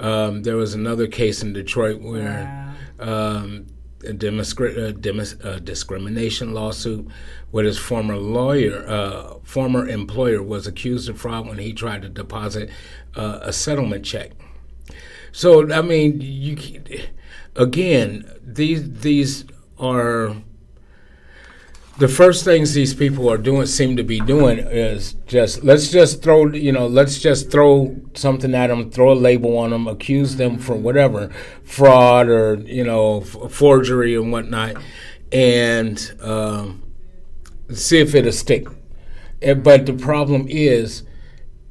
Um, 0.00 0.42
there 0.42 0.56
was 0.56 0.72
another 0.72 1.06
case 1.06 1.42
in 1.42 1.52
Detroit 1.52 2.00
where 2.00 2.74
wow. 2.98 3.36
um, 3.36 3.66
a, 4.06 4.12
a, 4.12 4.92
demis- 4.92 5.44
a, 5.44 5.60
discrimination 5.60 6.54
lawsuit 6.54 7.06
where 7.50 7.64
his 7.64 7.78
former 7.78 8.16
lawyer, 8.16 8.86
uh, 8.88 9.34
former 9.42 9.88
employer, 9.88 10.42
was 10.42 10.66
accused 10.66 11.08
of 11.08 11.18
fraud 11.18 11.46
when 11.46 11.58
he 11.58 11.72
tried 11.72 12.02
to 12.02 12.08
deposit 12.08 12.70
uh, 13.14 13.40
a 13.42 13.52
settlement 13.52 14.04
check. 14.04 14.32
So 15.32 15.70
I 15.72 15.82
mean, 15.82 16.20
you 16.20 16.56
again, 17.54 18.30
these 18.42 19.00
these 19.00 19.44
are 19.78 20.36
the 21.98 22.08
first 22.08 22.44
things 22.44 22.74
these 22.74 22.92
people 22.94 23.30
are 23.30 23.38
doing 23.38 23.66
seem 23.66 23.96
to 23.96 24.02
be 24.02 24.20
doing 24.20 24.58
is 24.58 25.14
just 25.26 25.64
let's 25.64 25.90
just 25.90 26.22
throw 26.22 26.46
you 26.48 26.72
know 26.72 26.86
let's 26.86 27.18
just 27.18 27.50
throw 27.50 27.96
something 28.14 28.54
at 28.54 28.66
them 28.66 28.90
throw 28.90 29.12
a 29.12 29.14
label 29.14 29.56
on 29.56 29.70
them 29.70 29.88
accuse 29.88 30.36
them 30.36 30.58
for 30.58 30.74
whatever 30.74 31.30
fraud 31.64 32.28
or 32.28 32.56
you 32.66 32.84
know 32.84 33.22
f- 33.22 33.50
forgery 33.50 34.14
and 34.14 34.30
whatnot 34.30 34.76
and 35.32 36.14
um, 36.20 36.82
see 37.72 37.98
if 37.98 38.14
it'll 38.14 38.32
stick. 38.32 38.66
But 39.40 39.86
the 39.86 39.92
problem 39.92 40.46
is 40.48 41.02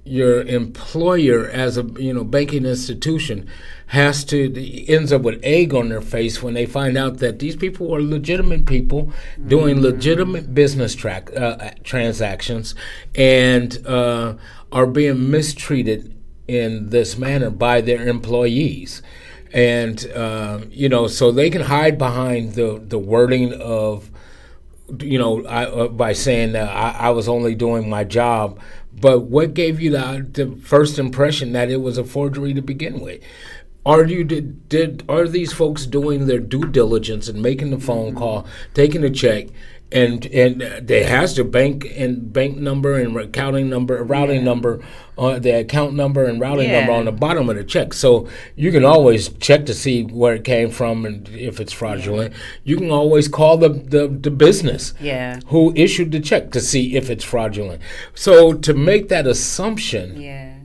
your 0.05 0.43
employer 0.43 1.49
as 1.49 1.79
a 1.79 1.83
you 1.97 2.13
know 2.13 2.23
banking 2.23 2.63
institution 2.63 3.49
has 3.87 4.23
to 4.23 4.85
ends 4.87 5.11
up 5.11 5.23
with 5.23 5.39
egg 5.43 5.73
on 5.73 5.89
their 5.89 6.01
face 6.01 6.43
when 6.43 6.53
they 6.53 6.65
find 6.65 6.95
out 6.95 7.17
that 7.17 7.39
these 7.39 7.55
people 7.55 7.93
are 7.93 8.01
legitimate 8.01 8.67
people 8.67 9.11
doing 9.47 9.81
legitimate 9.81 10.53
business 10.53 10.93
track 10.93 11.35
uh, 11.35 11.71
transactions 11.83 12.75
and 13.15 13.85
uh, 13.87 14.35
are 14.71 14.85
being 14.85 15.31
mistreated 15.31 16.15
in 16.47 16.89
this 16.91 17.17
manner 17.17 17.49
by 17.49 17.81
their 17.81 18.07
employees 18.07 19.01
and 19.53 20.05
uh, 20.13 20.61
you 20.69 20.87
know 20.87 21.07
so 21.07 21.31
they 21.31 21.49
can 21.49 21.63
hide 21.63 21.97
behind 21.97 22.53
the 22.53 22.79
the 22.87 22.99
wording 22.99 23.53
of 23.53 24.11
you 24.99 25.17
know, 25.17 25.43
I, 25.45 25.65
uh, 25.65 25.87
by 25.87 26.13
saying 26.13 26.51
that 26.51 26.69
I, 26.69 27.07
I, 27.07 27.09
was 27.09 27.27
only 27.27 27.55
doing 27.55 27.89
my 27.89 28.03
job. 28.03 28.59
But 28.99 29.21
what 29.21 29.53
gave 29.53 29.79
you 29.81 29.91
the, 29.91 30.25
the 30.31 30.55
first 30.61 30.97
impression 30.97 31.51
that 31.51 31.69
it 31.69 31.81
was 31.81 31.97
a 31.97 32.03
forgery 32.03 32.53
to 32.53 32.61
begin 32.61 33.01
with? 33.01 33.21
Are 33.85 34.05
you 34.05 34.23
did, 34.23 34.67
did 34.67 35.03
are 35.07 35.27
these 35.27 35.53
folks 35.53 35.85
doing 35.85 36.25
their 36.25 36.39
due 36.39 36.65
diligence 36.65 37.27
and 37.27 37.41
making 37.41 37.69
the 37.69 37.79
phone 37.79 38.15
call, 38.15 38.47
taking 38.73 39.01
the 39.01 39.11
check, 39.11 39.47
and 39.91 40.25
and 40.27 40.61
there 40.87 41.07
has 41.07 41.35
the 41.35 41.43
bank 41.43 41.85
and 41.95 42.33
bank 42.33 42.57
number 42.57 42.95
and 42.95 43.15
accounting 43.17 43.69
number, 43.69 44.03
routing 44.03 44.37
yeah. 44.37 44.43
number, 44.43 44.83
uh, 45.17 45.39
the 45.39 45.59
account 45.59 45.93
number 45.93 46.25
and 46.25 46.39
routing 46.39 46.69
yeah. 46.69 46.79
number 46.79 46.93
on 46.93 47.05
the 47.05 47.11
bottom 47.11 47.49
of 47.49 47.55
the 47.55 47.63
check. 47.63 47.93
So 47.93 48.27
you 48.55 48.71
can 48.71 48.83
always 48.83 49.29
check 49.29 49.65
to 49.67 49.73
see 49.73 50.03
where 50.03 50.35
it 50.35 50.43
came 50.43 50.69
from 50.71 51.05
and 51.05 51.27
if 51.29 51.59
it's 51.59 51.73
fraudulent. 51.73 52.33
Yeah. 52.33 52.39
You 52.63 52.77
can 52.77 52.91
always 52.91 53.27
call 53.27 53.57
the, 53.57 53.69
the 53.69 54.07
the 54.07 54.31
business 54.31 54.93
yeah. 54.99 55.39
who 55.47 55.73
issued 55.75 56.11
the 56.11 56.19
check 56.19 56.51
to 56.51 56.61
see 56.61 56.95
if 56.95 57.09
it's 57.09 57.23
fraudulent. 57.23 57.81
So 58.15 58.53
to 58.53 58.73
make 58.73 59.09
that 59.09 59.27
assumption, 59.27 60.19
yeah 60.19 60.55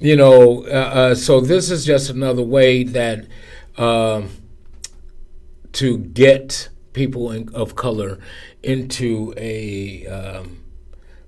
you 0.00 0.16
know, 0.16 0.64
uh, 0.64 0.70
uh, 0.70 1.14
so 1.14 1.40
this 1.40 1.70
is 1.70 1.84
just 1.84 2.08
another 2.08 2.42
way 2.42 2.84
that 2.84 3.26
uh, 3.76 4.22
to 5.72 5.98
get 5.98 6.70
people 6.92 7.30
in, 7.30 7.48
of 7.54 7.76
color 7.76 8.18
into 8.62 9.34
a 9.36 10.06
um, 10.06 10.58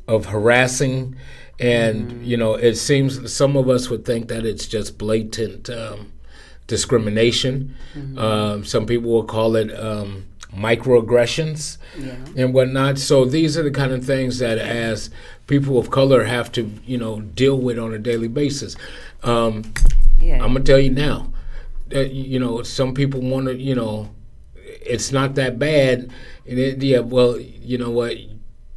of 0.09 0.27
harassing, 0.27 1.16
and 1.59 2.11
mm-hmm. 2.11 2.25
you 2.25 2.37
know, 2.37 2.55
it 2.55 2.77
seems 2.77 3.33
some 3.33 3.57
of 3.57 3.68
us 3.68 3.88
would 3.88 4.05
think 4.05 4.29
that 4.29 4.44
it's 4.44 4.66
just 4.66 4.98
blatant 4.98 5.70
um, 5.70 6.12
discrimination. 6.66 7.75
Mm-hmm. 7.94 8.18
Um, 8.18 8.64
some 8.64 8.87
people 8.87 9.11
will 9.11 9.25
call 9.25 9.57
it 9.57 9.70
um, 9.79 10.27
microaggressions 10.55 11.79
yeah. 11.98 12.16
and 12.37 12.53
whatnot. 12.53 12.98
So 12.98 13.25
these 13.25 13.57
are 13.57 13.62
the 13.62 13.70
kind 13.70 13.92
of 13.92 14.05
things 14.05 14.38
that, 14.38 14.59
as 14.59 15.11
people 15.46 15.79
of 15.79 15.90
color, 15.90 16.25
have 16.25 16.53
to 16.53 16.70
you 16.85 16.98
know 16.98 17.20
deal 17.20 17.59
with 17.59 17.79
on 17.79 17.92
a 17.92 17.98
daily 17.98 18.29
basis. 18.29 18.77
Um, 19.22 19.72
yeah. 20.20 20.42
I'm 20.42 20.53
gonna 20.53 20.61
tell 20.61 20.79
you 20.79 20.90
now 20.90 21.33
that 21.88 22.12
you 22.12 22.38
know 22.38 22.62
some 22.62 22.94
people 22.94 23.20
want 23.20 23.46
to 23.46 23.57
you 23.57 23.75
know 23.75 24.11
it's 24.87 25.12
not 25.12 25.35
that 25.37 25.59
bad. 25.59 26.11
And 26.47 26.59
it, 26.59 26.83
yeah, 26.83 27.01
well, 27.01 27.38
you 27.38 27.79
know 27.79 27.90
what? 27.90 28.16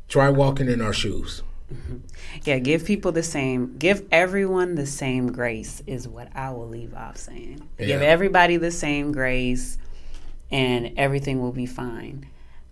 Try 0.08 0.30
walking 0.30 0.70
in 0.70 0.82
our 0.82 0.94
shoes. 0.94 1.42
Mm-hmm. 1.74 1.98
Yeah, 2.44 2.60
give 2.60 2.86
people 2.86 3.12
the 3.12 3.24
same, 3.24 3.78
give 3.78 4.06
everyone 4.12 4.76
the 4.76 4.86
same 4.86 5.32
grace, 5.32 5.82
is 5.88 6.08
what 6.08 6.30
I 6.36 6.52
will 6.52 6.68
leave 6.68 6.94
off 6.94 7.18
saying. 7.18 7.68
Yeah. 7.80 7.88
Give 7.88 8.02
everybody 8.02 8.58
the 8.58 8.72
same 8.72 9.12
grace 9.12 9.78
and 10.52 10.94
everything 10.98 11.42
will 11.42 11.52
be 11.52 11.66
fine. 11.66 12.28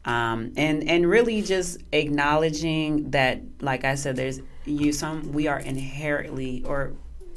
Um, 0.06 0.52
and 0.58 0.88
and 0.88 1.10
really 1.10 1.41
just 1.41 1.82
acknowledging 1.91 3.12
that, 3.12 3.41
like 3.62 3.86
I 3.86 3.96
said, 3.96 4.15
there's 4.15 4.41
you 4.65 4.91
some 4.91 5.32
we 5.32 5.48
are 5.48 5.60
inherently 5.60 6.63
or 6.65 6.93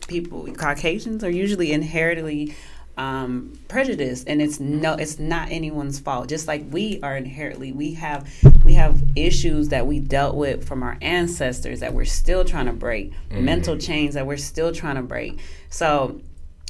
people 0.08 0.46
Caucasians 0.52 1.24
are 1.24 1.30
usually 1.30 1.72
inherently 1.72 2.54
um, 2.96 3.58
prejudiced, 3.68 4.26
and 4.28 4.40
it's 4.40 4.58
no, 4.58 4.94
it's 4.94 5.18
not 5.18 5.50
anyone's 5.50 5.98
fault. 5.98 6.28
Just 6.28 6.48
like 6.48 6.64
we 6.70 6.98
are 7.02 7.16
inherently, 7.16 7.72
we 7.72 7.94
have 7.94 8.28
we 8.64 8.74
have 8.74 9.02
issues 9.14 9.68
that 9.68 9.86
we 9.86 10.00
dealt 10.00 10.34
with 10.34 10.66
from 10.66 10.82
our 10.82 10.96
ancestors 11.02 11.80
that 11.80 11.92
we're 11.92 12.04
still 12.04 12.44
trying 12.44 12.66
to 12.66 12.72
break, 12.72 13.12
mm-hmm. 13.12 13.44
mental 13.44 13.76
chains 13.76 14.14
that 14.14 14.26
we're 14.26 14.36
still 14.36 14.72
trying 14.72 14.96
to 14.96 15.02
break. 15.02 15.38
So 15.68 16.20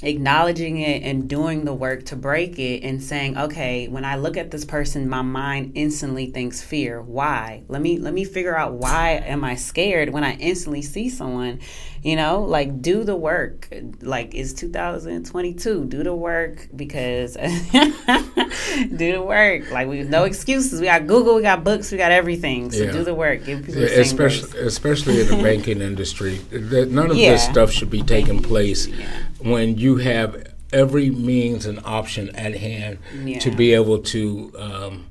acknowledging 0.03 0.79
it 0.79 1.03
and 1.03 1.27
doing 1.29 1.65
the 1.65 1.73
work 1.73 2.05
to 2.05 2.15
break 2.15 2.59
it 2.59 2.83
and 2.83 3.03
saying 3.03 3.37
okay 3.39 3.89
when 3.89 4.05
i 4.05 4.15
look 4.15 4.37
at 4.37 4.51
this 4.51 4.63
person 4.63 5.09
my 5.09 5.23
mind 5.23 5.73
instantly 5.75 6.27
thinks 6.27 6.63
fear. 6.63 7.01
Why? 7.01 7.63
Let 7.69 7.81
me 7.81 7.99
let 7.99 8.13
me 8.13 8.25
figure 8.25 8.57
out 8.57 8.75
why 8.75 9.13
am 9.13 9.45
i 9.45 9.55
scared 9.55 10.11
when 10.11 10.25
i 10.25 10.35
instantly 10.35 10.83
see 10.83 11.09
someone 11.09 11.61
you 12.07 12.15
know? 12.15 12.43
Like 12.43 12.81
do 12.81 13.03
the 13.03 13.17
work. 13.17 13.69
Like 14.01 14.33
it's 14.33 14.53
2022 14.53 15.87
do 15.87 16.05
the 16.05 16.15
work 16.15 16.69
because 16.75 17.35
do 17.35 17.49
the 19.13 19.23
work. 19.25 19.71
Like 19.73 19.89
we 19.89 20.05
no 20.05 20.23
excuses. 20.23 20.81
We 20.81 20.87
got 20.87 21.09
google 21.09 21.35
we 21.35 21.43
got 21.43 21.65
books 21.65 21.91
we 21.91 21.99
got 21.99 22.13
everything. 22.13 22.71
So 22.71 22.85
yeah. 22.85 22.93
do 22.93 23.03
the 23.03 23.15
work. 23.15 23.45
Give 23.45 23.59
people 23.59 23.81
the 23.81 24.01
especially 24.01 24.61
especially 24.61 25.21
in 25.21 25.27
the 25.27 25.43
banking 25.43 25.81
industry. 25.81 26.37
That 26.51 26.91
none 26.91 27.11
of 27.11 27.17
yeah. 27.17 27.33
this 27.33 27.45
stuff 27.45 27.73
should 27.73 27.91
be 27.91 28.03
taking 28.03 28.41
place 28.41 28.87
yeah. 28.87 29.25
When 29.51 29.77
you 29.79 29.97
have 29.97 30.55
every 30.73 31.11
means 31.11 31.67
and 31.67 31.81
option 31.85 32.35
at 32.37 32.55
hand 32.55 32.99
to 33.41 33.51
be 33.51 33.73
able 33.73 33.99
to 34.01 34.53
um, 34.59 35.07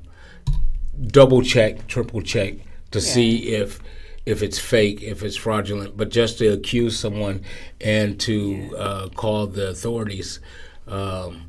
double 1.08 1.42
check 1.42 1.86
triple 1.86 2.22
check 2.22 2.54
to 2.90 3.00
see 3.00 3.54
if 3.54 3.80
if 4.26 4.42
it's 4.42 4.58
fake, 4.58 5.02
if 5.02 5.22
it's 5.22 5.36
fraudulent, 5.36 5.96
but 5.96 6.10
just 6.10 6.38
to 6.38 6.48
accuse 6.48 6.98
someone 6.98 7.42
and 7.80 8.18
to 8.20 8.68
yeah. 8.72 8.76
uh, 8.76 9.08
call 9.10 9.46
the 9.46 9.68
authorities 9.68 10.40
um, 10.88 11.48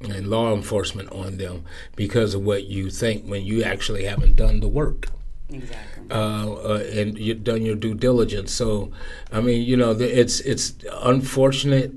and 0.00 0.28
law 0.28 0.54
enforcement 0.54 1.12
on 1.12 1.36
them 1.36 1.64
because 1.96 2.34
of 2.34 2.42
what 2.42 2.64
you 2.64 2.88
think 2.88 3.26
when 3.26 3.44
you 3.44 3.62
actually 3.62 4.04
haven't 4.04 4.36
done 4.36 4.60
the 4.60 4.68
work. 4.68 5.08
Exactly. 5.50 6.06
Uh, 6.10 6.52
uh, 6.54 6.84
and 6.92 7.18
you've 7.18 7.44
done 7.44 7.62
your 7.62 7.76
due 7.76 7.94
diligence. 7.94 8.52
So, 8.52 8.92
I 9.30 9.40
mean, 9.40 9.62
you 9.62 9.76
know, 9.76 9.90
it's 9.92 10.40
it's 10.40 10.74
unfortunate, 11.02 11.92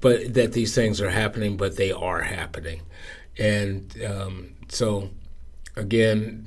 but 0.00 0.34
that 0.34 0.52
these 0.52 0.74
things 0.74 1.00
are 1.00 1.10
happening, 1.10 1.56
but 1.56 1.76
they 1.76 1.90
are 1.90 2.22
happening, 2.22 2.82
and 3.38 3.94
um, 4.06 4.54
so 4.68 5.10
again, 5.76 6.46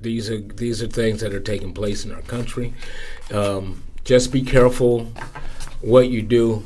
these 0.00 0.30
are 0.30 0.40
these 0.40 0.82
are 0.82 0.86
things 0.88 1.20
that 1.20 1.34
are 1.34 1.40
taking 1.40 1.74
place 1.74 2.04
in 2.04 2.12
our 2.12 2.22
country. 2.22 2.72
Um, 3.32 3.82
just 4.04 4.32
be 4.32 4.42
careful 4.42 5.12
what 5.80 6.08
you 6.08 6.22
do, 6.22 6.62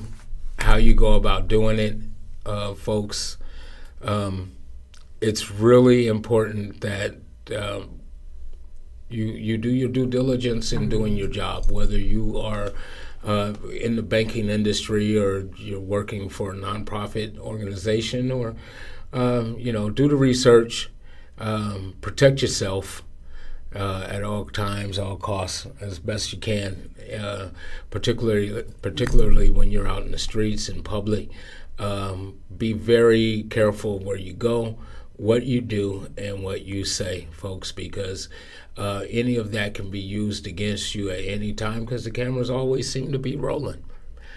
how 0.59 0.77
you 0.77 0.95
go 0.95 1.15
about 1.15 1.49
doing 1.49 1.79
it, 1.79 1.97
uh, 2.47 2.75
folks. 2.75 3.39
Um, 4.03 4.53
it's 5.21 5.51
really 5.51 6.07
important 6.09 6.81
that 6.83 7.17
uh, 7.55 7.83
you 9.09 9.25
you 9.25 9.59
do 9.59 9.71
your 9.71 9.89
due 9.89 10.07
diligence 10.07 10.73
in 10.73 10.89
doing 10.89 11.17
your 11.17 11.29
job, 11.29 11.71
whether 11.71 11.99
you 11.99 12.39
are 12.39 12.73
uh, 13.25 13.55
in 13.81 13.97
the 13.97 14.03
banking 14.03 14.49
industry 14.49 15.19
or 15.19 15.49
you're 15.57 15.81
working 15.81 16.29
for 16.29 16.53
a 16.53 16.57
nonprofit 16.57 17.39
organization, 17.39 18.31
or 18.31 18.55
um, 19.13 19.59
you 19.59 19.73
know, 19.73 19.91
do 19.91 20.09
the 20.09 20.17
research, 20.17 20.91
um, 21.39 21.95
protect 22.01 22.43
yourself 22.43 23.03
uh, 23.75 24.07
at 24.09 24.23
all 24.23 24.45
times, 24.47 24.99
all 24.99 25.17
costs, 25.17 25.67
as 25.81 25.99
best 25.99 26.33
you 26.33 26.39
can. 26.39 26.91
Uh, 27.19 27.49
particularly, 27.91 28.65
particularly 28.83 29.51
when 29.51 29.71
you're 29.71 29.89
out 29.89 30.03
in 30.03 30.13
the 30.13 30.19
streets 30.19 30.69
in 30.69 30.83
public, 30.83 31.29
um, 31.79 32.39
be 32.57 32.73
very 32.73 33.45
careful 33.51 33.99
where 33.99 34.17
you 34.17 34.33
go, 34.33 34.79
what 35.19 35.45
you 35.45 35.61
do, 35.61 36.09
and 36.17 36.43
what 36.43 36.65
you 36.65 36.85
say, 36.85 37.27
folks, 37.33 37.73
because 37.73 38.29
uh, 38.79 39.05
any 39.11 39.37
of 39.37 39.51
that 39.53 39.75
can 39.75 39.91
be 39.91 40.01
used 40.01 40.47
against 40.47 40.95
you 40.95 41.11
at 41.11 41.19
any 41.19 41.53
time 41.53 41.85
because 41.85 42.05
the 42.05 42.11
cameras 42.11 42.49
always 42.49 42.91
seem 42.91 43.13
to 43.13 43.19
be 43.19 43.37
rolling. 43.37 43.85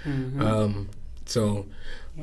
Mm-hmm. 0.04 0.42
Um, 0.42 0.90
so, 1.26 1.68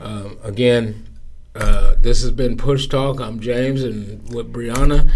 um, 0.00 0.38
again, 0.42 1.06
uh, 1.54 1.94
this 2.00 2.20
has 2.22 2.32
been 2.32 2.56
Push 2.56 2.88
Talk. 2.88 3.20
I'm 3.20 3.40
James 3.40 3.82
and 3.82 4.34
with 4.34 4.52
Brianna. 4.52 5.10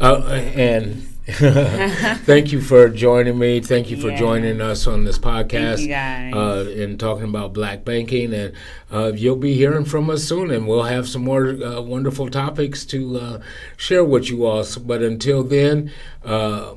Uh, 0.00 0.22
and 0.54 1.06
thank 2.24 2.52
you 2.52 2.60
for 2.62 2.88
joining 2.88 3.38
me. 3.38 3.60
Thank 3.60 3.90
you 3.90 4.00
for 4.00 4.08
yeah. 4.08 4.18
joining 4.18 4.62
us 4.62 4.86
on 4.86 5.04
this 5.04 5.18
podcast 5.18 5.86
uh, 6.34 6.70
and 6.70 6.98
talking 6.98 7.24
about 7.24 7.52
black 7.52 7.84
banking. 7.84 8.32
And 8.32 8.54
uh, 8.90 9.12
you'll 9.14 9.36
be 9.36 9.52
hearing 9.52 9.84
from 9.84 10.08
us 10.08 10.24
soon, 10.24 10.50
and 10.50 10.66
we'll 10.66 10.84
have 10.84 11.06
some 11.06 11.24
more 11.24 11.48
uh, 11.48 11.82
wonderful 11.82 12.30
topics 12.30 12.86
to 12.86 13.18
uh, 13.18 13.40
share 13.76 14.04
with 14.04 14.30
you 14.30 14.46
all. 14.46 14.64
But 14.80 15.02
until 15.02 15.44
then, 15.44 15.92
uh, 16.24 16.74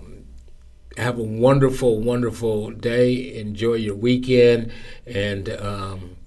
have 0.97 1.17
a 1.17 1.23
wonderful, 1.23 2.01
wonderful 2.01 2.71
day. 2.71 3.33
Enjoy 3.39 3.75
your 3.75 3.95
weekend, 3.95 4.73
and 5.05 5.47
um, 5.49 6.17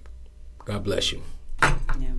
God 0.65 0.85
bless 0.85 1.13
you. 1.13 1.23
Yeah. 1.61 2.15